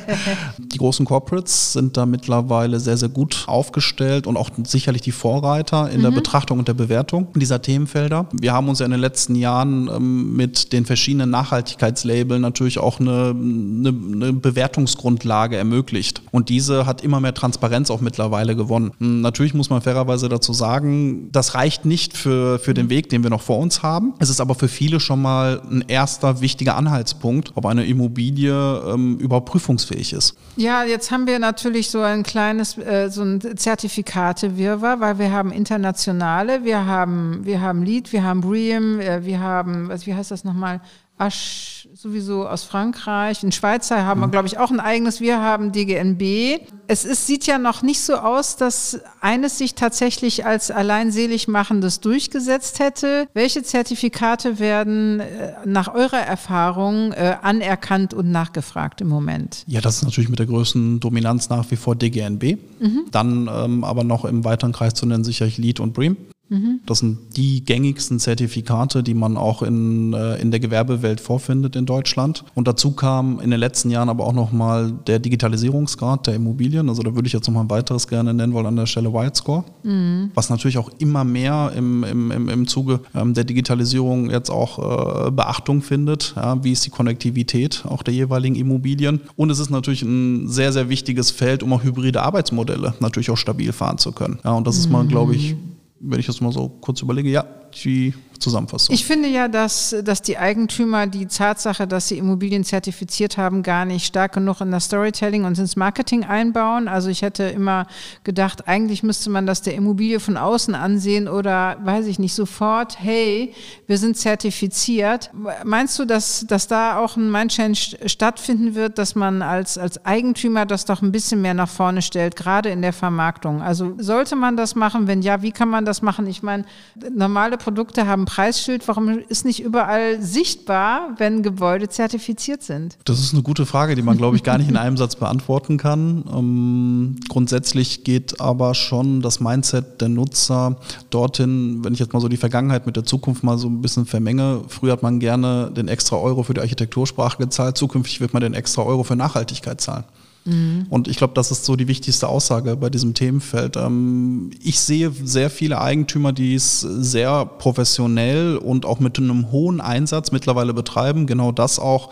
die 0.57 0.79
großen 0.79 1.05
Corporates 1.05 1.73
sind 1.73 1.95
da 1.95 2.07
mittlerweile 2.07 2.79
sehr, 2.79 2.97
sehr 2.97 3.09
gut 3.09 3.43
aufgestellt 3.45 4.25
und 4.25 4.35
auch 4.35 4.49
sicherlich 4.63 5.03
die 5.03 5.11
Vorreiter 5.11 5.91
in 5.91 5.99
mhm. 5.99 6.03
der 6.03 6.11
Betrachtung 6.11 6.57
und 6.57 6.67
der 6.67 6.73
Bewertung 6.73 7.27
dieser 7.35 7.61
Themenfelder. 7.61 8.25
Wir 8.31 8.53
haben 8.53 8.67
uns 8.67 8.79
ja 8.79 8.85
in 8.85 8.91
den 8.91 8.99
letzten 8.99 9.35
Jahren 9.35 9.87
ähm, 9.89 10.35
mit 10.35 10.73
den 10.73 10.85
verschiedenen 10.87 11.29
Nachhaltigkeitslabeln 11.29 12.41
natürlich 12.41 12.79
auch 12.79 12.99
eine, 12.99 13.29
eine, 13.29 13.89
eine, 13.89 14.33
Bewertungsgrundlage 14.33 15.55
ermöglicht. 15.55 16.23
Und 16.31 16.49
diese 16.49 16.87
hat 16.87 17.03
immer 17.03 17.19
mehr 17.19 17.35
Transparenz 17.35 17.91
auch 17.91 18.01
mittlerweile 18.01 18.55
gewonnen. 18.55 18.91
Hm, 18.97 19.21
natürlich 19.21 19.53
muss 19.53 19.69
man 19.69 19.83
fairerweise 19.83 20.29
dazu 20.29 20.51
sagen, 20.51 21.29
das 21.31 21.53
reicht 21.53 21.85
nicht 21.85 22.17
für, 22.17 22.57
für 22.57 22.73
den 22.73 22.89
Weg, 22.89 23.09
den 23.09 23.21
wir 23.21 23.29
noch 23.29 23.41
vor 23.41 23.59
uns 23.59 23.83
haben. 23.83 24.13
Es 24.17 24.29
ist 24.29 24.41
aber 24.41 24.55
für 24.55 24.67
viele 24.67 24.99
schon 24.99 25.21
mal 25.21 25.61
ein 25.69 25.83
erster 25.87 26.41
wichtiger 26.41 26.75
Anhaltspunkt, 26.75 27.51
ob 27.53 27.67
eine 27.67 27.85
Immobilie 27.85 28.30
Immobilie 28.31 28.93
ähm, 28.93 29.17
überhaupt 29.19 29.49
prüfungsfähig 29.49 30.13
ist. 30.13 30.35
Ja, 30.55 30.83
jetzt 30.83 31.11
haben 31.11 31.27
wir 31.27 31.39
natürlich 31.39 31.89
so 31.89 32.01
ein 32.01 32.23
kleines, 32.23 32.77
äh, 32.77 33.09
so 33.09 33.23
ein 33.23 33.41
Zertifikate-Wirrwarr, 33.41 34.99
weil 34.99 35.19
wir 35.19 35.31
haben 35.31 35.51
internationale, 35.51 36.63
wir 36.63 36.85
haben, 36.85 37.41
wir 37.43 37.61
haben 37.61 37.83
LEED, 37.83 38.11
wir 38.13 38.23
haben 38.23 38.41
BREEAM, 38.41 38.99
äh, 38.99 39.25
wir 39.25 39.39
haben, 39.39 39.89
was, 39.89 40.05
wie 40.05 40.13
heißt 40.13 40.31
das 40.31 40.43
nochmal? 40.43 40.81
Asch 41.21 41.87
sowieso 41.93 42.47
aus 42.47 42.63
Frankreich. 42.63 43.43
In 43.43 43.51
Schweizer 43.51 44.05
haben 44.05 44.21
wir, 44.21 44.27
mhm. 44.27 44.31
glaube 44.31 44.47
ich, 44.47 44.57
auch 44.57 44.71
ein 44.71 44.79
eigenes. 44.79 45.21
Wir 45.21 45.39
haben 45.39 45.71
DGNB. 45.71 46.61
Es 46.87 47.05
ist, 47.05 47.27
sieht 47.27 47.45
ja 47.45 47.59
noch 47.59 47.83
nicht 47.83 48.01
so 48.01 48.15
aus, 48.15 48.55
dass 48.55 48.99
eines 49.19 49.59
sich 49.59 49.75
tatsächlich 49.75 50.45
als 50.45 50.71
allein 50.71 51.11
selig 51.11 51.47
machendes 51.47 51.99
durchgesetzt 51.99 52.79
hätte. 52.79 53.27
Welche 53.33 53.61
Zertifikate 53.61 54.57
werden 54.59 55.19
äh, 55.19 55.53
nach 55.65 55.93
eurer 55.93 56.21
Erfahrung 56.21 57.11
äh, 57.13 57.35
anerkannt 57.41 58.13
und 58.13 58.31
nachgefragt 58.31 59.01
im 59.01 59.07
Moment? 59.07 59.63
Ja, 59.67 59.79
das 59.79 59.97
ist 59.97 60.03
natürlich 60.03 60.29
mit 60.29 60.39
der 60.39 60.47
größten 60.47 60.99
Dominanz 60.99 61.49
nach 61.49 61.69
wie 61.69 61.75
vor 61.75 61.95
DGNB. 61.95 62.57
Mhm. 62.79 63.05
Dann 63.11 63.47
ähm, 63.47 63.83
aber 63.83 64.03
noch 64.03 64.25
im 64.25 64.43
weiteren 64.43 64.71
Kreis 64.71 64.95
zu 64.95 65.05
nennen 65.05 65.23
sicherlich 65.23 65.57
LEED 65.57 65.79
und 65.79 65.93
BREEAM. 65.93 66.17
Mhm. 66.51 66.81
Das 66.85 66.99
sind 66.99 67.17
die 67.37 67.63
gängigsten 67.63 68.19
Zertifikate, 68.19 69.03
die 69.03 69.13
man 69.13 69.37
auch 69.37 69.63
in, 69.63 70.11
äh, 70.13 70.35
in 70.41 70.51
der 70.51 70.59
Gewerbewelt 70.59 71.21
vorfindet 71.21 71.77
in 71.77 71.85
Deutschland. 71.85 72.43
Und 72.55 72.67
dazu 72.67 72.91
kam 72.91 73.39
in 73.39 73.51
den 73.51 73.59
letzten 73.59 73.89
Jahren 73.89 74.09
aber 74.09 74.25
auch 74.25 74.33
nochmal 74.33 74.91
der 75.07 75.19
Digitalisierungsgrad 75.19 76.27
der 76.27 76.35
Immobilien. 76.35 76.89
Also 76.89 77.03
da 77.03 77.15
würde 77.15 77.27
ich 77.27 77.33
jetzt 77.33 77.47
nochmal 77.47 77.63
ein 77.63 77.69
weiteres 77.69 78.09
gerne 78.09 78.33
nennen 78.33 78.51
wollen 78.51 78.65
an 78.65 78.75
der 78.75 78.85
Stelle 78.85 79.13
Whitescore. 79.13 79.63
Mhm. 79.83 80.31
Was 80.35 80.49
natürlich 80.49 80.77
auch 80.77 80.89
immer 80.97 81.23
mehr 81.23 81.71
im, 81.75 82.03
im, 82.03 82.31
im, 82.31 82.49
im 82.49 82.67
Zuge 82.67 82.99
ähm, 83.15 83.33
der 83.33 83.45
Digitalisierung 83.45 84.29
jetzt 84.29 84.49
auch 84.49 85.27
äh, 85.27 85.31
Beachtung 85.31 85.81
findet. 85.81 86.33
Ja, 86.35 86.61
wie 86.61 86.73
ist 86.73 86.85
die 86.85 86.89
Konnektivität 86.89 87.85
auch 87.87 88.03
der 88.03 88.13
jeweiligen 88.13 88.55
Immobilien? 88.55 89.21
Und 89.37 89.51
es 89.51 89.59
ist 89.59 89.69
natürlich 89.69 90.01
ein 90.01 90.49
sehr, 90.49 90.73
sehr 90.73 90.89
wichtiges 90.89 91.31
Feld, 91.31 91.63
um 91.63 91.71
auch 91.71 91.83
hybride 91.83 92.21
Arbeitsmodelle 92.21 92.93
natürlich 92.99 93.31
auch 93.31 93.37
stabil 93.37 93.71
fahren 93.71 93.99
zu 93.99 94.11
können. 94.11 94.39
Ja, 94.43 94.51
und 94.51 94.67
das 94.67 94.77
ist 94.77 94.89
mal, 94.89 95.07
glaube 95.07 95.33
ich, 95.33 95.53
mhm. 95.53 95.70
Wenn 96.01 96.19
ich 96.19 96.25
das 96.25 96.41
mal 96.41 96.51
so 96.51 96.69
kurz 96.69 97.01
überlege, 97.01 97.29
ja, 97.29 97.45
die 97.71 98.13
Zusammenfassung. 98.41 98.93
Ich 98.93 99.05
finde 99.05 99.29
ja, 99.29 99.47
dass, 99.47 99.95
dass 100.03 100.21
die 100.21 100.37
Eigentümer 100.37 101.07
die 101.07 101.27
Tatsache, 101.27 101.87
dass 101.87 102.07
sie 102.07 102.17
Immobilien 102.17 102.63
zertifiziert 102.63 103.37
haben, 103.37 103.63
gar 103.63 103.85
nicht 103.85 104.05
stark 104.05 104.33
genug 104.33 104.61
in 104.61 104.71
das 104.71 104.85
Storytelling 104.85 105.45
und 105.45 105.57
ins 105.57 105.75
Marketing 105.75 106.25
einbauen. 106.25 106.87
Also 106.87 107.09
ich 107.09 107.21
hätte 107.21 107.43
immer 107.43 107.87
gedacht, 108.23 108.67
eigentlich 108.67 109.03
müsste 109.03 109.29
man 109.29 109.45
das 109.45 109.61
der 109.61 109.75
Immobilie 109.75 110.19
von 110.19 110.37
außen 110.37 110.75
ansehen 110.75 111.27
oder 111.27 111.77
weiß 111.83 112.07
ich 112.07 112.19
nicht, 112.19 112.33
sofort, 112.33 112.99
hey, 112.99 113.53
wir 113.87 113.97
sind 113.97 114.17
zertifiziert. 114.17 115.29
Meinst 115.63 115.97
du, 115.99 116.05
dass, 116.05 116.45
dass 116.47 116.67
da 116.67 116.97
auch 116.97 117.15
ein 117.15 117.31
Mindchange 117.31 117.77
stattfinden 118.05 118.75
wird, 118.75 118.97
dass 118.97 119.15
man 119.15 119.41
als, 119.41 119.77
als 119.77 120.03
Eigentümer 120.05 120.65
das 120.65 120.85
doch 120.85 121.01
ein 121.01 121.11
bisschen 121.11 121.41
mehr 121.41 121.53
nach 121.53 121.69
vorne 121.69 122.01
stellt, 122.01 122.35
gerade 122.35 122.69
in 122.69 122.81
der 122.81 122.93
Vermarktung? 122.93 123.61
Also 123.61 123.93
sollte 123.97 124.35
man 124.35 124.57
das 124.57 124.75
machen? 124.75 125.07
Wenn 125.07 125.21
ja, 125.21 125.41
wie 125.41 125.51
kann 125.51 125.69
man 125.69 125.85
das 125.85 126.01
machen? 126.01 126.25
Ich 126.25 126.41
meine, 126.41 126.65
normale 127.11 127.57
Produkte 127.61 128.07
haben 128.07 128.25
Preisschild. 128.25 128.87
Warum 128.87 129.19
ist 129.19 129.45
nicht 129.45 129.61
überall 129.61 130.21
sichtbar, 130.21 131.13
wenn 131.17 131.43
Gebäude 131.43 131.89
zertifiziert 131.89 132.63
sind? 132.63 132.97
Das 133.05 133.19
ist 133.19 133.33
eine 133.33 133.43
gute 133.43 133.65
Frage, 133.65 133.95
die 133.95 134.01
man, 134.01 134.17
glaube 134.17 134.35
ich, 134.35 134.43
gar 134.43 134.57
nicht 134.57 134.69
in 134.69 134.77
einem 134.77 134.97
Satz 135.01 135.15
beantworten 135.15 135.77
kann. 135.77 136.23
Ähm, 136.33 137.15
grundsätzlich 137.29 138.03
geht 138.03 138.41
aber 138.41 138.73
schon 138.73 139.21
das 139.21 139.39
Mindset 139.39 140.01
der 140.01 140.09
Nutzer 140.09 140.77
dorthin, 141.11 141.83
wenn 141.83 141.93
ich 141.93 141.99
jetzt 141.99 142.13
mal 142.13 142.19
so 142.19 142.27
die 142.27 142.37
Vergangenheit 142.37 142.85
mit 142.87 142.95
der 142.95 143.03
Zukunft 143.03 143.43
mal 143.43 143.57
so 143.57 143.67
ein 143.67 143.81
bisschen 143.81 144.05
vermenge. 144.05 144.61
Früher 144.67 144.93
hat 144.93 145.03
man 145.03 145.19
gerne 145.19 145.71
den 145.71 145.87
extra 145.87 146.17
Euro 146.17 146.43
für 146.43 146.55
die 146.55 146.61
Architektursprache 146.61 147.37
gezahlt, 147.37 147.77
zukünftig 147.77 148.21
wird 148.21 148.33
man 148.33 148.41
den 148.41 148.55
extra 148.55 148.81
Euro 148.81 149.03
für 149.03 149.15
Nachhaltigkeit 149.15 149.79
zahlen. 149.79 150.05
Mhm. 150.45 150.87
Und 150.89 151.07
ich 151.07 151.17
glaube, 151.17 151.33
das 151.33 151.51
ist 151.51 151.65
so 151.65 151.75
die 151.75 151.87
wichtigste 151.87 152.27
Aussage 152.27 152.75
bei 152.75 152.89
diesem 152.89 153.13
Themenfeld. 153.13 153.77
Ähm, 153.77 154.51
ich 154.63 154.79
sehe 154.79 155.11
sehr 155.11 155.49
viele 155.49 155.79
Eigentümer, 155.79 156.33
die 156.33 156.55
es 156.55 156.81
sehr 156.81 157.45
professionell 157.45 158.57
und 158.57 158.85
auch 158.85 158.99
mit 158.99 159.17
einem 159.17 159.51
hohen 159.51 159.81
Einsatz 159.81 160.31
mittlerweile 160.31 160.73
betreiben. 160.73 161.27
Genau 161.27 161.51
das 161.51 161.79
auch 161.79 162.09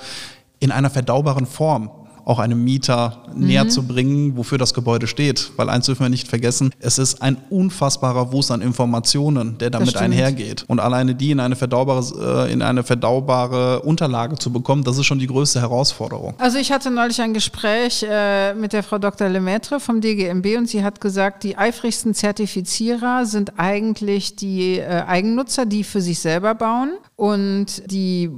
in 0.60 0.72
einer 0.72 0.90
verdaubaren 0.90 1.46
Form 1.46 1.90
auch 2.30 2.38
einem 2.38 2.64
Mieter 2.64 3.24
mhm. 3.34 3.48
näher 3.48 3.68
zu 3.70 3.88
bringen, 3.88 4.38
wofür 4.38 4.60
das 4.60 4.76
Gebäude 4.76 5.08
steht. 5.08 5.52
Weil 5.56 5.68
eins 5.68 5.88
dürfen 5.88 6.04
wir 6.04 6.10
nicht 6.10 6.28
vergessen, 6.28 6.70
es 6.80 7.00
ist 7.00 7.24
ein 7.24 7.38
unfassbarer 7.50 8.32
Wust 8.32 8.52
an 8.52 8.62
Informationen, 8.62 9.58
der 9.58 9.72
damit 9.72 9.98
einhergeht. 9.98 10.64
Und 10.68 10.80
alleine 10.80 11.16
die 11.16 11.32
in 11.32 11.40
eine 11.40 11.56
verdaubare, 11.56 12.46
äh, 12.48 12.54
in 12.54 12.62
eine 12.62 12.84
verdaubare 12.84 13.82
Unterlage 13.82 14.36
zu 14.36 14.54
bekommen, 14.54 14.84
das 14.84 15.00
ist 15.00 15.08
schon 15.08 15.18
die 15.18 15.26
größte 15.26 15.60
Herausforderung. 15.60 16.36
Also 16.38 16.60
ich 16.60 16.72
hatte 16.72 16.92
neulich 16.92 17.20
ein 17.20 17.34
Gespräch 17.34 18.06
äh, 18.08 18.54
mit 18.54 18.74
der 18.74 18.84
Frau 18.84 19.00
Dr. 19.00 19.28
Lemaitre 19.28 19.80
vom 19.80 20.00
DGMB 20.00 20.46
und 20.58 20.70
sie 20.70 20.84
hat 20.84 21.02
gesagt, 21.02 21.44
die 21.44 21.58
eifrigsten 21.58 22.14
Zertifizierer 22.14 23.26
sind 23.26 23.54
eigentlich 23.58 24.36
die 24.36 24.78
äh, 24.78 25.04
Eigennutzer, 25.08 25.66
die 25.66 25.84
für 25.84 26.02
sich 26.02 26.20
selber 26.20 26.54
bauen 26.54 26.92
und 27.16 27.90
die 27.92 28.30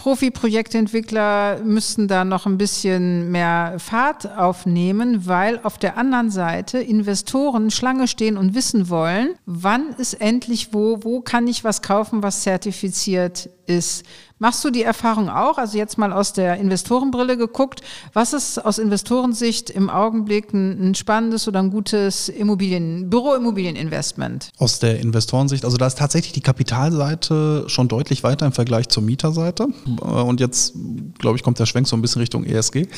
Profi-Projektentwickler 0.00 1.60
müssten 1.62 2.08
da 2.08 2.24
noch 2.24 2.46
ein 2.46 2.56
bisschen 2.56 3.30
mehr 3.30 3.74
Fahrt 3.76 4.34
aufnehmen, 4.34 5.26
weil 5.26 5.60
auf 5.62 5.76
der 5.76 5.98
anderen 5.98 6.30
Seite 6.30 6.78
Investoren 6.78 7.70
Schlange 7.70 8.08
stehen 8.08 8.38
und 8.38 8.54
wissen 8.54 8.88
wollen, 8.88 9.34
wann 9.44 9.90
ist 9.98 10.14
endlich 10.14 10.72
wo, 10.72 11.00
wo 11.02 11.20
kann 11.20 11.46
ich 11.46 11.64
was 11.64 11.82
kaufen, 11.82 12.22
was 12.22 12.44
zertifiziert 12.44 13.50
ist. 13.66 14.06
Machst 14.42 14.64
du 14.64 14.70
die 14.70 14.82
Erfahrung 14.82 15.28
auch? 15.28 15.58
Also 15.58 15.76
jetzt 15.76 15.98
mal 15.98 16.14
aus 16.14 16.32
der 16.32 16.56
Investorenbrille 16.56 17.36
geguckt. 17.36 17.82
Was 18.14 18.32
ist 18.32 18.58
aus 18.64 18.78
Investorensicht 18.78 19.68
im 19.68 19.90
Augenblick 19.90 20.54
ein, 20.54 20.80
ein 20.90 20.94
spannendes 20.94 21.46
oder 21.46 21.58
ein 21.58 21.68
gutes 21.68 22.30
Immobilien, 22.30 23.10
Büroimmobilieninvestment? 23.10 24.48
Aus 24.56 24.78
der 24.78 24.98
Investorensicht, 24.98 25.66
also 25.66 25.76
da 25.76 25.86
ist 25.86 25.98
tatsächlich 25.98 26.32
die 26.32 26.40
Kapitalseite 26.40 27.64
schon 27.66 27.88
deutlich 27.88 28.22
weiter 28.22 28.46
im 28.46 28.52
Vergleich 28.52 28.88
zur 28.88 29.02
Mieterseite. 29.02 29.68
Und 30.00 30.40
jetzt, 30.40 30.72
glaube 31.18 31.36
ich, 31.36 31.42
kommt 31.42 31.58
der 31.58 31.66
Schwenk 31.66 31.86
so 31.86 31.94
ein 31.94 32.00
bisschen 32.00 32.20
Richtung 32.20 32.44
ESG. 32.44 32.88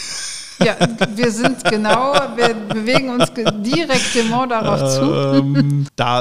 Ja, 0.65 0.77
wir 1.15 1.31
sind 1.31 1.63
genau, 1.65 2.15
wir 2.37 2.55
bewegen 2.55 3.11
uns 3.11 3.31
direkt 3.35 4.15
genau 4.15 4.47
darauf 4.47 4.95
zu. 4.95 5.03
Ähm, 5.03 5.87
da, 5.97 6.21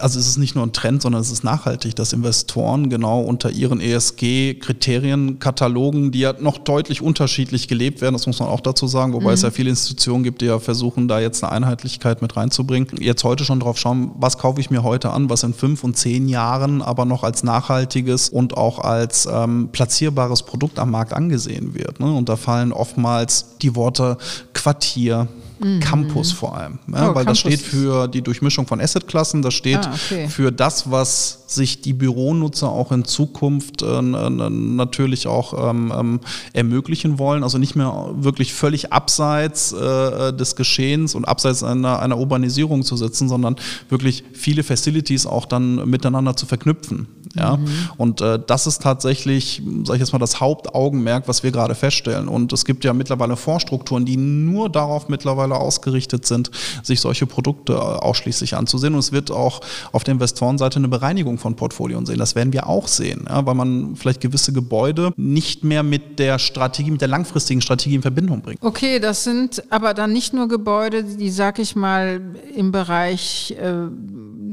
also 0.00 0.18
es 0.18 0.26
ist 0.26 0.38
nicht 0.38 0.54
nur 0.54 0.64
ein 0.66 0.72
Trend, 0.72 1.02
sondern 1.02 1.20
es 1.20 1.30
ist 1.30 1.44
nachhaltig, 1.44 1.94
dass 1.96 2.12
Investoren 2.12 2.90
genau 2.90 3.20
unter 3.20 3.50
ihren 3.50 3.80
ESG-Kriterienkatalogen, 3.80 6.10
die 6.10 6.20
ja 6.20 6.32
noch 6.38 6.58
deutlich 6.58 7.02
unterschiedlich 7.02 7.68
gelebt 7.68 8.00
werden, 8.00 8.14
das 8.14 8.26
muss 8.26 8.40
man 8.40 8.48
auch 8.48 8.60
dazu 8.60 8.86
sagen, 8.86 9.12
wobei 9.12 9.28
mhm. 9.28 9.34
es 9.34 9.42
ja 9.42 9.50
viele 9.50 9.68
Institutionen 9.70 10.24
gibt, 10.24 10.40
die 10.40 10.46
ja 10.46 10.58
versuchen, 10.58 11.08
da 11.08 11.20
jetzt 11.20 11.44
eine 11.44 11.52
Einheitlichkeit 11.52 12.22
mit 12.22 12.36
reinzubringen. 12.36 12.88
Jetzt 12.98 13.24
heute 13.24 13.44
schon 13.44 13.60
drauf 13.60 13.78
schauen, 13.78 14.12
was 14.14 14.38
kaufe 14.38 14.60
ich 14.60 14.70
mir 14.70 14.82
heute 14.82 15.10
an, 15.10 15.28
was 15.30 15.42
in 15.42 15.54
fünf 15.54 15.84
und 15.84 15.96
zehn 15.96 16.28
Jahren 16.28 16.82
aber 16.82 17.04
noch 17.04 17.24
als 17.24 17.42
nachhaltiges 17.42 18.28
und 18.28 18.56
auch 18.56 18.78
als 18.78 19.28
ähm, 19.30 19.68
platzierbares 19.72 20.42
Produkt 20.42 20.78
am 20.78 20.90
Markt 20.90 21.12
angesehen 21.12 21.74
wird. 21.74 22.00
Ne? 22.00 22.12
Und 22.12 22.28
da 22.28 22.36
fallen 22.36 22.72
oftmals 22.72 23.49
die 23.62 23.74
Worte 23.74 24.16
Quartier, 24.52 25.28
mhm. 25.58 25.80
Campus 25.80 26.32
vor 26.32 26.56
allem. 26.56 26.78
Ja, 26.88 27.10
oh, 27.10 27.14
weil 27.14 27.24
Campus. 27.24 27.26
das 27.26 27.38
steht 27.38 27.60
für 27.60 28.08
die 28.08 28.22
Durchmischung 28.22 28.66
von 28.66 28.80
Assetklassen, 28.80 29.42
das 29.42 29.54
steht 29.54 29.78
ah, 29.78 29.94
okay. 29.94 30.28
für 30.28 30.52
das, 30.52 30.90
was 30.90 31.44
sich 31.46 31.80
die 31.80 31.92
Büronutzer 31.92 32.68
auch 32.68 32.92
in 32.92 33.04
Zukunft 33.04 33.82
äh, 33.82 34.02
natürlich 34.02 35.26
auch 35.26 35.70
ähm, 35.70 35.92
ähm, 35.96 36.20
ermöglichen 36.52 37.18
wollen. 37.18 37.42
Also 37.42 37.58
nicht 37.58 37.74
mehr 37.74 38.10
wirklich 38.14 38.52
völlig 38.52 38.92
abseits 38.92 39.72
äh, 39.72 40.32
des 40.32 40.56
Geschehens 40.56 41.14
und 41.14 41.26
abseits 41.26 41.62
einer, 41.62 42.00
einer 42.00 42.18
Urbanisierung 42.18 42.82
zu 42.82 42.96
sitzen, 42.96 43.28
sondern 43.28 43.56
wirklich 43.88 44.24
viele 44.32 44.62
Facilities 44.62 45.26
auch 45.26 45.44
dann 45.44 45.88
miteinander 45.88 46.36
zu 46.36 46.46
verknüpfen. 46.46 47.08
Ja? 47.34 47.56
Mhm. 47.56 47.68
Und 47.96 48.20
äh, 48.20 48.38
das 48.44 48.66
ist 48.66 48.82
tatsächlich, 48.82 49.62
sage 49.84 49.96
ich 49.96 50.00
jetzt 50.00 50.12
mal, 50.12 50.18
das 50.18 50.40
Hauptaugenmerk, 50.40 51.28
was 51.28 51.42
wir 51.42 51.52
gerade 51.52 51.74
feststellen. 51.74 52.28
Und 52.28 52.52
es 52.52 52.64
gibt 52.64 52.84
ja 52.84 52.92
mittlerweile 52.92 53.36
Fondsstrukturen, 53.36 54.04
die 54.04 54.16
nur 54.16 54.68
darauf 54.68 55.08
mittlerweile 55.08 55.56
ausgerichtet 55.56 56.26
sind, 56.26 56.50
sich 56.82 57.00
solche 57.00 57.26
Produkte 57.26 57.74
äh, 57.74 57.76
ausschließlich 57.76 58.56
anzusehen. 58.56 58.94
Und 58.94 59.00
es 59.00 59.12
wird 59.12 59.30
auch 59.30 59.60
auf 59.92 60.04
der 60.04 60.12
Investorenseite 60.12 60.76
eine 60.76 60.88
Bereinigung 60.88 61.38
von 61.38 61.54
Portfolien 61.56 62.06
sehen. 62.06 62.18
Das 62.18 62.34
werden 62.34 62.52
wir 62.52 62.66
auch 62.66 62.88
sehen, 62.88 63.26
ja? 63.28 63.44
weil 63.46 63.54
man 63.54 63.96
vielleicht 63.96 64.20
gewisse 64.20 64.52
Gebäude 64.52 65.12
nicht 65.16 65.64
mehr 65.64 65.82
mit 65.82 66.18
der 66.18 66.38
Strategie, 66.38 66.90
mit 66.90 67.00
der 67.00 67.08
langfristigen 67.08 67.60
Strategie 67.60 67.94
in 67.94 68.02
Verbindung 68.02 68.42
bringt. 68.42 68.62
Okay, 68.62 68.98
das 68.98 69.24
sind 69.24 69.62
aber 69.70 69.94
dann 69.94 70.12
nicht 70.12 70.32
nur 70.32 70.48
Gebäude, 70.48 71.04
die, 71.04 71.30
sag 71.30 71.58
ich 71.58 71.76
mal, 71.76 72.20
im 72.54 72.72
Bereich 72.72 73.54
äh, 73.60 73.86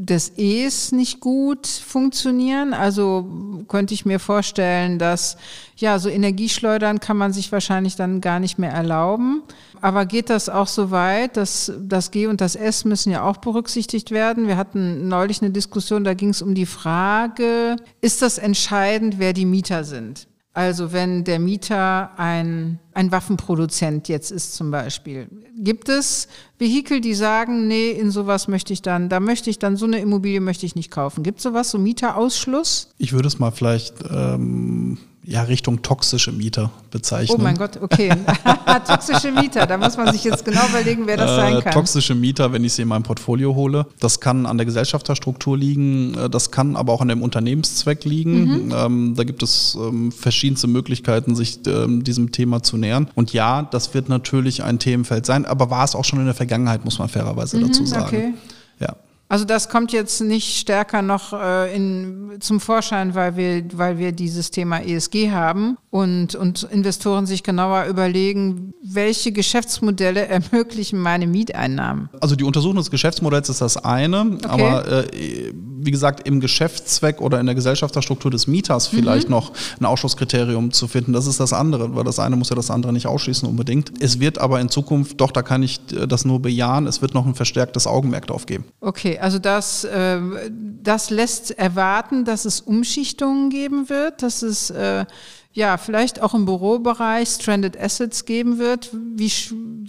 des 0.10 0.34
E's 0.38 0.92
nicht 0.92 1.20
gut 1.20 1.68
funktionieren. 1.68 2.74
Also 2.74 3.64
könnte 3.68 3.94
ich 3.94 4.06
mir 4.06 4.20
vorstellen, 4.20 5.00
dass 5.00 5.38
ja, 5.76 6.00
so 6.00 6.10
Energieschleudern 6.10 7.00
kann 7.00 7.18
man 7.18 7.34
sich 7.34 7.52
wahrscheinlich 7.52 7.96
dann 7.96 8.20
gar 8.22 8.40
nicht 8.40 8.58
mehr 8.58 8.72
erlauben. 8.72 9.44
Aber 9.82 10.06
geht 10.06 10.30
das 10.30 10.50
auch 10.50 10.68
so 10.68 10.90
weit, 10.92 11.38
dass 11.38 11.72
das 11.80 12.12
G 12.12 12.28
und 12.28 12.42
das 12.42 12.56
S 12.56 12.84
müssen 12.84 13.12
ja 13.12 13.24
auch 13.24 13.38
berücksichtigt 13.38 14.12
werden? 14.12 14.48
Wir 14.48 14.58
hatten 14.58 15.08
neulich 15.08 15.42
eine 15.42 15.52
Diskussion, 15.52 16.04
da 16.04 16.14
ging 16.14 16.30
es 16.30 16.42
um 16.42 16.56
die 16.56 16.66
Frage, 16.66 17.76
ist 18.02 18.22
das 18.22 18.38
entscheidend, 18.38 19.20
wer 19.20 19.34
die 19.34 19.46
Mieter 19.46 19.84
sind? 19.84 20.28
Also 20.58 20.92
wenn 20.92 21.24
der 21.24 21.38
Mieter 21.38 22.18
ein, 22.18 22.80
ein 22.96 23.12
Waffenproduzent 23.12 24.08
jetzt 24.10 24.32
ist 24.32 24.56
zum 24.56 24.72
Beispiel, 24.72 25.28
gibt 25.56 25.88
es 25.88 26.28
Vehikel, 26.58 27.00
die 27.00 27.14
sagen, 27.14 27.68
nee, 27.68 27.92
in 27.92 28.10
sowas 28.10 28.48
möchte 28.48 28.74
ich 28.74 28.82
dann, 28.82 29.08
da 29.08 29.20
möchte 29.20 29.52
ich 29.52 29.60
dann, 29.60 29.78
so 29.78 29.86
eine 29.86 30.00
Immobilie 30.00 30.42
möchte 30.42 30.66
ich 30.66 30.74
nicht 30.74 30.90
kaufen. 30.90 31.22
Gibt 31.22 31.38
es 31.38 31.44
sowas, 31.44 31.70
so 31.70 31.78
Mieterausschluss? 31.78 32.90
Ich 32.98 33.14
würde 33.14 33.28
es 33.28 33.38
mal 33.38 33.52
vielleicht 33.52 33.98
ähm, 34.10 34.98
ja, 35.28 35.42
Richtung 35.42 35.82
toxische 35.82 36.32
Mieter 36.32 36.72
bezeichnen. 36.90 37.38
Oh 37.38 37.44
mein 37.44 37.58
Gott, 37.58 37.78
okay. 37.82 38.14
toxische 38.88 39.30
Mieter, 39.34 39.68
da 39.68 39.78
muss 39.78 39.98
man 39.98 40.14
sich 40.14 40.24
jetzt 40.24 40.46
genau 40.46 40.66
überlegen, 40.70 41.06
wer 41.06 41.18
das 41.18 41.36
sein 41.36 41.58
äh, 41.58 41.62
kann. 41.62 41.74
Toxische 41.74 42.16
Mieter, 42.16 42.54
wenn 42.54 42.64
ich 42.64 42.72
sie 42.74 42.84
in 42.84 42.88
meinem 42.88 43.04
Portfolio 43.04 43.54
hole. 43.54 43.86
Das 44.00 44.22
kann 44.22 44.46
an 44.46 44.58
der 44.58 44.66
Gesellschafterstruktur 44.66 45.58
liegen, 45.58 46.14
äh, 46.14 46.30
das 46.30 46.52
kann 46.52 46.78
aber 46.78 46.94
auch 46.94 47.02
an 47.02 47.10
dem 47.10 47.22
Unternehmenszweck 47.22 48.06
liegen. 48.06 48.68
Mhm. 48.68 48.74
Ähm, 48.74 49.14
da 49.18 49.26
gibt 49.26 49.44
es 49.44 49.78
ähm, 49.78 50.14
verschiedenste 50.14 50.68
Möglichkeiten, 50.68 51.36
sich 51.36 51.60
ähm, 51.68 52.06
diesem 52.06 52.32
Thema 52.32 52.64
zu 52.64 52.78
nähern. 52.78 53.10
Und 53.14 53.34
ja, 53.34 53.64
das 53.64 53.94
wird 53.94 54.08
natürlich 54.08 54.64
ein 54.64 54.80
Themenfeld 54.80 55.26
sein, 55.26 55.46
aber 55.46 55.70
war 55.70 55.84
es 55.84 55.94
auch 55.94 56.06
schon 56.06 56.20
in 56.20 56.26
der 56.26 56.36
Vergangenheit, 56.36 56.86
muss 56.86 57.00
man 57.00 57.10
fairerweise 57.10 57.58
mhm, 57.58 57.68
dazu 57.68 57.86
sagen. 57.86 58.06
Okay. 58.06 58.34
Ja. 58.80 58.96
Also 59.30 59.44
das 59.44 59.68
kommt 59.70 59.92
jetzt 59.92 60.22
nicht 60.22 60.58
stärker 60.58 61.02
noch 61.02 61.34
äh, 61.34 61.76
in, 61.76 62.38
zum 62.40 62.60
Vorschein, 62.60 63.14
weil 63.14 63.36
wir, 63.36 63.64
weil 63.74 63.98
wir 63.98 64.12
dieses 64.14 64.52
Thema 64.52 64.80
ESG 64.80 65.32
haben 65.32 65.78
und, 65.90 66.36
und 66.36 66.64
Investoren 66.64 67.26
sich 67.26 67.44
genauer 67.44 67.86
überlegen, 67.86 68.74
welche 68.84 69.32
Geschäftsmodelle 69.32 70.28
ermöglichen 70.28 71.00
meine 71.00 71.28
Mieteinnahmen. 71.28 72.10
Also 72.22 72.36
die 72.36 72.46
Untersuchung 72.46 72.78
des 72.78 72.90
Geschäftsmodells 72.90 73.50
ist 73.50 73.62
das 73.62 73.78
eine, 73.78 74.22
okay. 74.22 74.48
aber 74.48 74.88
äh, 74.88 75.54
wie 75.80 75.92
gesagt, 75.92 76.28
im 76.28 76.40
Geschäftszweck 76.40 77.22
oder 77.22 77.40
in 77.40 77.46
der 77.46 77.56
Gesellschafterstruktur 77.56 78.32
des 78.32 78.48
Mieters 78.48 78.88
vielleicht 78.88 79.28
mhm. 79.28 79.36
noch 79.36 79.52
ein 79.80 79.86
Ausschlusskriterium 79.86 80.72
zu 80.72 80.88
finden. 80.88 81.14
Das 81.14 81.28
ist 81.28 81.40
das 81.40 81.54
andere, 81.54 81.96
weil 81.96 82.04
das 82.04 82.20
eine 82.20 82.36
muss 82.36 82.50
ja 82.50 82.56
das 82.56 82.72
andere 82.72 82.94
nicht 82.94 83.08
ausschließen 83.08 83.48
unbedingt. 83.48 83.92
Es 84.02 84.20
wird 84.20 84.38
aber 84.38 84.60
in 84.60 84.70
Zukunft, 84.70 85.20
doch, 85.20 85.32
da 85.32 85.42
kann 85.42 85.64
ich 85.64 85.80
äh, 85.92 86.08
das 86.08 86.26
nur 86.26 86.42
bejahen, 86.42 86.88
es 86.88 87.02
wird 87.02 87.14
noch 87.14 87.26
ein 87.26 87.36
verstärktes 87.36 87.88
Augenmerk 87.88 88.28
drauf 88.28 88.46
geben. 88.46 88.66
Okay, 88.82 89.17
also 89.20 89.40
das, 89.40 89.84
äh, 89.84 90.20
das 90.52 91.10
lässt 91.10 91.52
erwarten, 91.52 92.26
dass 92.26 92.46
es 92.46 92.62
Umschichtungen 92.62 93.50
geben 93.50 93.90
wird, 93.90 94.22
dass 94.24 94.42
es 94.42 94.70
äh, 94.70 95.06
ja, 95.54 95.78
vielleicht 95.78 96.22
auch 96.22 96.36
im 96.36 96.46
Bürobereich 96.46 97.30
Stranded 97.30 97.80
Assets 97.80 98.26
geben 98.26 98.60
wird. 98.60 98.92
Wie, 98.94 99.32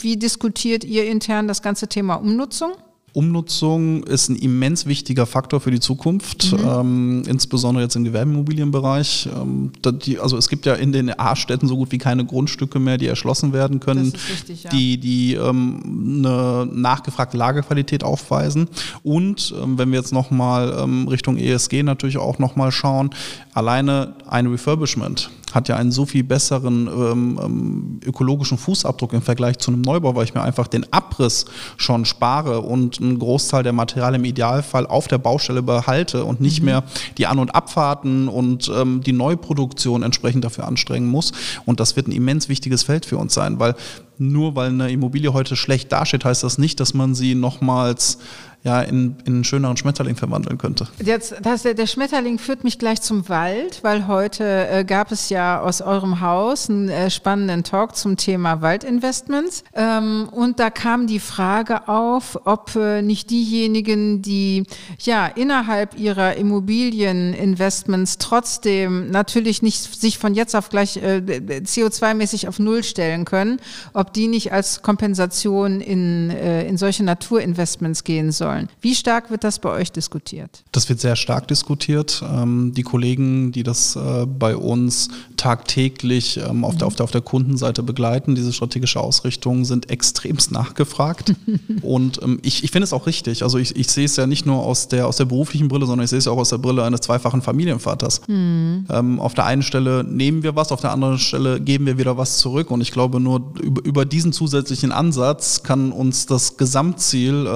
wie 0.01 0.17
diskutiert 0.17 0.83
ihr 0.83 1.07
intern 1.07 1.47
das 1.47 1.61
ganze 1.61 1.89
Thema 1.89 2.15
Umnutzung? 2.15 2.73
Umnutzung 3.19 4.05
ist 4.05 4.29
ein 4.29 4.37
immens 4.37 4.87
wichtiger 4.87 5.27
Faktor 5.27 5.61
für 5.61 5.73
die 5.73 5.81
Zukunft, 5.81 6.53
mhm. 6.53 6.69
ähm, 6.69 7.23
insbesondere 7.27 7.83
jetzt 7.83 7.97
im 7.97 8.05
Gewerbeimmobilienbereich. 8.05 9.29
Ähm, 9.35 9.73
die, 10.07 10.21
also 10.21 10.37
es 10.37 10.49
gibt 10.49 10.67
ja 10.67 10.75
in 10.75 10.93
den 10.93 11.19
A-Städten 11.19 11.67
so 11.67 11.77
gut 11.77 11.91
wie 11.91 11.99
keine 11.99 12.25
Grundstücke 12.25 12.79
mehr, 12.79 12.97
die 12.97 13.09
erschlossen 13.09 13.53
werden 13.53 13.81
können, 13.81 14.13
richtig, 14.31 14.63
ja. 14.63 14.71
die, 14.71 14.99
die 14.99 15.35
ähm, 15.35 16.25
eine 16.25 16.69
nachgefragte 16.73 17.37
Lagerqualität 17.37 18.05
aufweisen. 18.05 18.69
Und 19.03 19.53
ähm, 19.61 19.79
wenn 19.79 19.91
wir 19.91 19.99
jetzt 19.99 20.13
nochmal 20.13 20.77
ähm, 20.79 21.09
Richtung 21.09 21.39
ESG 21.39 21.83
natürlich 21.83 22.19
auch 22.19 22.39
nochmal 22.39 22.71
schauen, 22.71 23.11
alleine 23.53 24.15
ein 24.29 24.47
Refurbishment 24.47 25.29
hat 25.55 25.69
ja 25.69 25.77
einen 25.77 25.93
so 25.93 26.07
viel 26.07 26.25
besseren 26.25 26.87
ähm, 26.87 27.41
ähm, 27.43 28.01
ökologischen 28.05 28.59
Fußabdruck 28.59 29.13
im 29.13 29.23
Vergleich 29.23 29.59
zu 29.59 29.71
einem 29.71 29.83
Neubau, 29.83 30.15
weil 30.15 30.25
ich 30.25 30.35
mir 30.35 30.43
einfach 30.43 30.69
den 30.69 30.93
Abriss 30.93 31.47
schon 31.77 32.05
spare 32.05 32.61
und 32.61 33.01
einen 33.01 33.19
Großteil 33.19 33.63
der 33.63 33.73
Materialien 33.73 34.23
im 34.23 34.25
Idealfall 34.25 34.87
auf 34.87 35.09
der 35.09 35.19
Baustelle 35.19 35.63
behalte 35.63 36.25
und 36.25 36.41
nicht 36.41 36.61
mhm. 36.61 36.67
mehr 36.67 36.85
die 37.17 37.27
An- 37.27 37.39
und 37.39 37.55
Abfahrten 37.55 38.29
und 38.29 38.71
ähm, 38.75 39.03
die 39.03 39.13
Neuproduktion 39.13 40.03
entsprechend 40.03 40.45
dafür 40.45 40.67
anstrengen 40.67 41.09
muss. 41.09 41.33
Und 41.65 41.81
das 41.81 41.97
wird 41.97 42.09
ein 42.09 42.13
immens 42.13 42.49
wichtiges 42.49 42.83
Feld 42.83 43.07
für 43.07 43.19
uns 43.19 43.35
sein, 43.35 43.59
weil 43.59 43.75
nur 44.19 44.57
weil 44.57 44.71
eine 44.71 44.91
Immobilie 44.91 45.33
heute 45.33 45.57
schlecht 45.57 45.93
dasteht, 45.93 46.25
heißt 46.25 46.43
das 46.43 46.59
nicht, 46.59 46.81
dass 46.81 46.93
man 46.93 47.15
sie 47.15 47.35
nochmals 47.35 48.19
ja, 48.65 48.83
in, 48.83 49.17
in 49.25 49.35
einen 49.35 49.45
schöneren 49.45 49.77
Schmetterling 49.77 50.17
verwandeln 50.17 50.59
könnte. 50.59 50.89
Jetzt, 51.03 51.35
das, 51.43 51.63
der 51.63 51.87
Schmetterling 51.87 52.39
führt 52.39 52.65
mich 52.65 52.79
gleich 52.79 53.01
zum 53.01 53.29
Wald, 53.29 53.81
weil 53.83 54.09
heute 54.09 54.69
äh, 54.69 54.85
gab 54.85 55.13
es 55.13 55.29
ja 55.29 55.61
aus 55.61 55.81
eurem 55.81 56.21
Haus 56.21 56.69
einen 56.69 56.89
äh, 56.89 57.09
spannenden 57.09 57.63
Talk 57.63 57.95
zum 57.95 58.17
Thema 58.17 58.61
Waldinvestments. 58.61 59.63
Ähm, 59.75 60.29
und 60.33 60.59
da 60.59 60.71
kam 60.71 61.07
die 61.07 61.21
Frage 61.21 61.89
auf, 61.89 62.41
ob 62.45 62.75
äh, 62.75 63.01
nicht 63.01 63.31
diejenigen, 63.31 64.23
die 64.23 64.65
ja 64.99 65.27
innerhalb 65.27 65.97
ihrer 65.97 66.35
Immobilieninvestments 66.35 68.19
trotzdem 68.19 69.11
natürlich 69.11 69.63
nicht 69.63 70.01
sich 70.01 70.19
von 70.19 70.35
jetzt 70.35 70.57
auf 70.57 70.69
gleich 70.69 70.97
äh, 70.97 71.23
CO2-mäßig 71.65 72.49
auf 72.49 72.59
Null 72.59 72.83
stellen 72.83 73.25
können, 73.25 73.61
ob 73.93 74.13
die 74.13 74.27
nicht 74.27 74.53
als 74.53 74.83
Kompensation 74.83 75.81
in, 75.81 76.31
äh, 76.31 76.67
in 76.67 76.77
solche 76.77 77.05
Naturinvestments 77.05 78.03
gehen 78.03 78.33
sollen 78.33 78.48
sollen. 78.49 78.69
Wie 78.81 78.95
stark 78.95 79.31
wird 79.31 79.45
das 79.45 79.59
bei 79.59 79.71
euch 79.71 79.93
diskutiert? 79.93 80.65
Das 80.73 80.89
wird 80.89 81.01
sehr 81.01 81.17
stark 81.17 81.49
diskutiert. 81.49 82.23
Ähm, 82.25 82.73
die 82.75 82.83
Kollegen, 82.83 83.53
die 83.53 83.63
das 83.63 83.97
äh, 83.97 84.27
bei 84.27 84.57
uns 84.57 85.09
tagtäglich 85.37 86.39
ähm, 86.39 86.65
auf, 86.65 86.77
der, 86.77 86.87
auf, 86.87 86.97
der, 86.97 87.05
auf 87.05 87.11
der 87.11 87.21
Kundenseite 87.21 87.83
begleiten, 87.83 88.35
diese 88.35 88.53
strategische 88.53 89.01
Ausrichtung, 89.01 89.65
sind 89.65 89.91
extremst 89.91 90.51
nachgefragt. 90.51 91.35
Und 91.83 92.23
ähm, 92.23 92.39
ich, 92.43 92.65
ich 92.65 92.71
finde 92.71 92.85
es 92.85 92.93
auch 92.93 93.07
richtig. 93.07 93.43
Also 93.43 93.59
ich, 93.59 93.77
ich 93.77 93.89
sehe 93.89 94.07
es 94.07 94.17
ja 94.17 94.27
nicht 94.27 94.47
nur 94.47 94.63
aus 94.63 94.89
der, 94.89 95.07
aus 95.07 95.17
der 95.17 95.27
beruflichen 95.27 95.69
Brille, 95.69 95.87
sondern 95.87 96.05
ich 96.05 96.11
sehe 96.11 96.19
es 96.19 96.29
auch 96.29 96.39
aus 96.39 96.49
der 96.49 96.59
Brille 96.59 96.85
eines 96.85 97.01
zweifachen 97.01 97.43
Familienvaters. 97.43 98.23
Mhm. 98.27 98.87
Auf 99.19 99.35
der 99.35 99.45
einen 99.45 99.63
Stelle 99.63 100.05
nehmen 100.05 100.43
wir 100.43 100.57
was, 100.57 100.73
auf 100.73 100.81
der 100.81 100.93
anderen 100.93 101.19
Stelle 101.19 101.61
geben 101.61 101.87
wir 101.87 101.99
wieder 101.99 102.17
was 102.17 102.39
zurück. 102.39 102.71
Und 102.71 102.81
ich 102.81 102.93
glaube, 102.93 103.21
nur 103.21 103.53
über, 103.61 103.85
über 103.85 104.05
diesen 104.05 104.33
zusätzlichen 104.33 104.93
Ansatz 104.93 105.63
kann 105.63 105.93
uns 105.93 106.27
das 106.27 106.57
Gesamtziel 106.57 107.47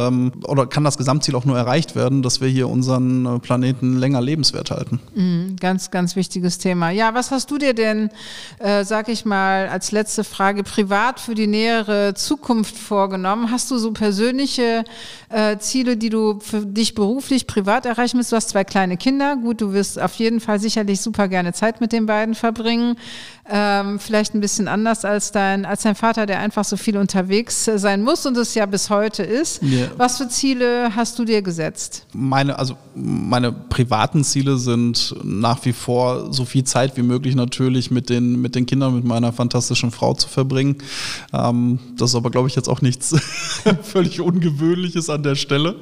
oder 0.44 0.66
kann 0.66 0.82
kann 0.83 0.85
das 0.85 0.99
Gesamtziel 0.99 1.37
auch 1.37 1.45
nur 1.45 1.57
erreicht 1.57 1.95
werden, 1.95 2.23
dass 2.23 2.40
wir 2.40 2.49
hier 2.49 2.68
unseren 2.68 3.25
äh, 3.25 3.38
Planeten 3.38 3.99
länger 3.99 4.21
lebenswert 4.21 4.73
halten. 4.73 4.99
Mhm, 5.14 5.55
ganz, 5.61 5.92
ganz 5.92 6.16
wichtiges 6.16 6.59
Thema. 6.59 6.90
Ja, 6.90 7.14
was 7.14 7.31
hast 7.31 7.53
du 7.53 7.59
dir 7.59 7.73
denn, 7.73 8.11
äh, 8.59 8.85
sag 8.85 9.09
ich 9.09 9.25
mal, 9.25 9.68
als 9.68 9.92
letzte 9.92 10.25
Frage 10.25 10.64
privat 10.64 11.21
für 11.21 11.37
die 11.37 11.47
nähere 11.47 12.14
Zukunft 12.14 12.77
vorgenommen? 12.77 13.53
Hast 13.53 13.71
du 13.71 13.79
so 13.79 13.92
persönliche 13.92 14.83
äh, 15.29 15.57
Ziele, 15.59 15.97
die 15.97 16.11
du 16.11 16.40
für 16.40 16.66
dich 16.66 16.97
beruflich, 16.97 17.47
privat 17.47 17.87
erreichen 17.87 18.16
willst? 18.16 18.33
Du 18.33 18.37
hast 18.37 18.49
zwei 18.49 18.64
kleine 18.64 18.97
Kinder. 18.97 19.37
Gut, 19.37 19.61
du 19.61 19.73
wirst 19.73 20.03
auf 20.03 20.14
jeden 20.14 20.40
Fall 20.40 20.59
sicherlich 20.59 21.01
super 21.01 21.29
gerne 21.29 21.53
Zeit 21.53 21.81
mit 21.81 21.92
den 21.92 22.07
beiden 22.07 22.35
verbringen. 22.35 22.97
Ähm, 23.49 24.01
vielleicht 24.01 24.35
ein 24.35 24.40
bisschen 24.40 24.66
anders 24.66 25.05
als 25.05 25.31
dein, 25.31 25.64
als 25.64 25.83
dein 25.83 25.95
Vater, 25.95 26.27
der 26.27 26.40
einfach 26.40 26.64
so 26.64 26.77
viel 26.77 26.97
unterwegs 26.97 27.64
sein 27.64 28.03
muss 28.03 28.27
und 28.27 28.37
es 28.37 28.55
ja 28.55 28.66
bis 28.66 28.90
heute 28.90 29.23
ist. 29.23 29.62
Yeah. 29.62 29.90
Was 29.97 30.18
für 30.18 30.29
Ziele 30.29 30.72
hast 30.95 31.19
du 31.19 31.25
dir 31.25 31.43
gesetzt? 31.43 32.07
Meine, 32.13 32.59
also 32.59 32.77
meine 32.95 33.53
privaten 33.53 34.25
Ziele 34.25 34.59
sind 34.59 35.15
nach 35.23 35.65
wie 35.65 35.73
vor 35.73 36.33
so 36.33 36.45
viel 36.45 36.65
Zeit 36.65 36.97
wie 36.97 37.03
möglich 37.03 37.35
natürlich 37.35 37.91
mit 37.91 38.11
den, 38.11 38.41
mit 38.41 38.55
den 38.55 38.67
Kindern, 38.67 38.95
mit 38.95 39.05
meiner 39.05 39.33
fantastischen 39.33 39.91
Frau 39.91 40.15
zu 40.15 40.29
verbringen. 40.29 40.79
Ähm, 41.33 41.79
das 41.97 42.11
ist 42.11 42.17
aber, 42.17 42.31
glaube 42.31 42.49
ich, 42.49 42.55
jetzt 42.55 42.69
auch 42.69 42.83
nichts 42.83 43.15
völlig 43.83 44.21
Ungewöhnliches 44.21 45.11
an 45.11 45.23
der 45.23 45.35
Stelle. 45.35 45.77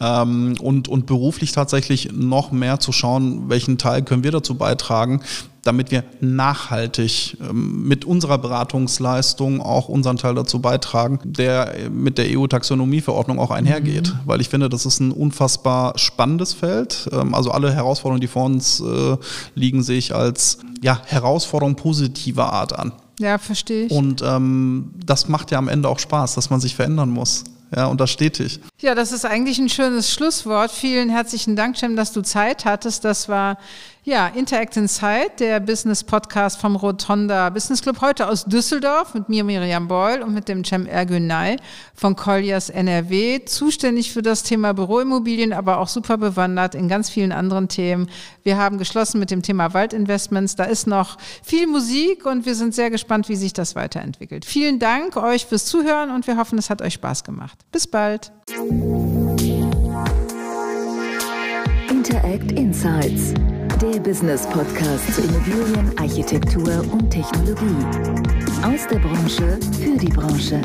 Ähm, 0.00 0.54
und, 0.60 0.88
und 0.88 1.06
beruflich 1.06 1.52
tatsächlich 1.52 2.12
noch 2.12 2.52
mehr 2.52 2.80
zu 2.80 2.92
schauen, 2.92 3.48
welchen 3.48 3.78
Teil 3.78 4.02
können 4.02 4.24
wir 4.24 4.32
dazu 4.32 4.54
beitragen, 4.54 5.20
damit 5.62 5.90
wir 5.90 6.04
nachhaltig 6.20 7.36
ähm, 7.40 7.86
mit 7.86 8.04
unserer 8.04 8.38
Beratungsleistung 8.38 9.60
auch 9.60 9.88
unseren 9.88 10.16
Teil 10.16 10.34
dazu 10.34 10.60
beitragen, 10.60 11.20
der 11.24 11.74
mit 11.90 12.18
der 12.18 12.26
EU-Taxonomieverordnung 12.36 13.38
auch 13.38 13.50
einhergeht. 13.50 14.08
Mhm. 14.08 14.18
Weil 14.24 14.40
ich 14.40 14.48
finde, 14.48 14.68
das 14.68 14.86
ist 14.86 15.00
ein 15.00 15.12
unfassbar 15.12 15.98
spannendes 15.98 16.52
Feld. 16.52 17.08
Ähm, 17.12 17.34
also 17.34 17.52
alle 17.52 17.72
Herausforderungen, 17.72 18.20
die 18.20 18.26
vor 18.26 18.44
uns 18.44 18.80
äh, 18.80 19.16
liegen, 19.54 19.82
sehe 19.82 19.98
ich 19.98 20.14
als 20.14 20.58
ja, 20.82 21.00
Herausforderung 21.06 21.76
positiver 21.76 22.52
Art 22.52 22.76
an. 22.78 22.92
Ja, 23.20 23.38
verstehe 23.38 23.86
ich. 23.86 23.92
Und 23.92 24.22
ähm, 24.22 24.90
das 25.06 25.28
macht 25.28 25.52
ja 25.52 25.58
am 25.58 25.68
Ende 25.68 25.88
auch 25.88 26.00
Spaß, 26.00 26.34
dass 26.34 26.50
man 26.50 26.60
sich 26.60 26.74
verändern 26.74 27.10
muss. 27.10 27.44
Ja, 27.74 27.86
und 27.86 28.00
das 28.00 28.10
stetig. 28.10 28.60
Ja, 28.80 28.94
das 28.94 29.12
ist 29.12 29.24
eigentlich 29.24 29.58
ein 29.58 29.70
schönes 29.70 30.12
Schlusswort. 30.12 30.70
Vielen 30.70 31.08
herzlichen 31.08 31.56
Dank, 31.56 31.78
Cem, 31.78 31.96
dass 31.96 32.12
du 32.12 32.20
Zeit 32.20 32.66
hattest. 32.66 33.04
Das 33.04 33.30
war 33.30 33.56
ja, 34.04 34.26
Interact 34.26 34.76
Insight, 34.76 35.38
der 35.38 35.60
Business 35.60 36.02
Podcast 36.02 36.60
vom 36.60 36.74
Rotonda 36.74 37.50
Business 37.50 37.82
Club, 37.82 38.00
heute 38.00 38.28
aus 38.28 38.44
Düsseldorf 38.44 39.14
mit 39.14 39.28
mir 39.28 39.44
Miriam 39.44 39.86
Beul 39.86 40.22
und 40.22 40.34
mit 40.34 40.48
dem 40.48 40.64
Cem 40.64 40.86
Ergünay 40.86 41.56
von 41.94 42.16
Colliers 42.16 42.68
NRW, 42.68 43.44
zuständig 43.44 44.12
für 44.12 44.22
das 44.22 44.42
Thema 44.42 44.74
Büroimmobilien, 44.74 45.52
aber 45.52 45.78
auch 45.78 45.86
super 45.86 46.18
bewandert 46.18 46.74
in 46.74 46.88
ganz 46.88 47.10
vielen 47.10 47.30
anderen 47.30 47.68
Themen. 47.68 48.10
Wir 48.42 48.58
haben 48.58 48.78
geschlossen 48.78 49.20
mit 49.20 49.30
dem 49.30 49.42
Thema 49.42 49.72
Waldinvestments. 49.72 50.56
Da 50.56 50.64
ist 50.64 50.88
noch 50.88 51.16
viel 51.44 51.68
Musik 51.68 52.26
und 52.26 52.44
wir 52.44 52.56
sind 52.56 52.74
sehr 52.74 52.90
gespannt, 52.90 53.28
wie 53.28 53.36
sich 53.36 53.52
das 53.52 53.76
weiterentwickelt. 53.76 54.44
Vielen 54.44 54.80
Dank 54.80 55.16
euch 55.16 55.46
fürs 55.46 55.66
Zuhören 55.66 56.10
und 56.10 56.26
wir 56.26 56.36
hoffen, 56.38 56.58
es 56.58 56.70
hat 56.70 56.82
euch 56.82 56.94
Spaß 56.94 57.22
gemacht. 57.22 57.56
Bis 57.70 57.86
bald. 57.86 58.32
Interact 61.88 62.50
Insights 62.50 63.34
der 63.82 63.98
Business 63.98 64.46
Podcast 64.46 65.12
zu 65.12 65.22
Immobilien, 65.22 65.98
Architektur 65.98 66.84
und 66.92 67.10
Technologie. 67.10 67.84
Aus 68.62 68.86
der 68.86 69.00
Branche 69.00 69.58
für 69.80 69.98
die 69.98 70.08
Branche. 70.08 70.62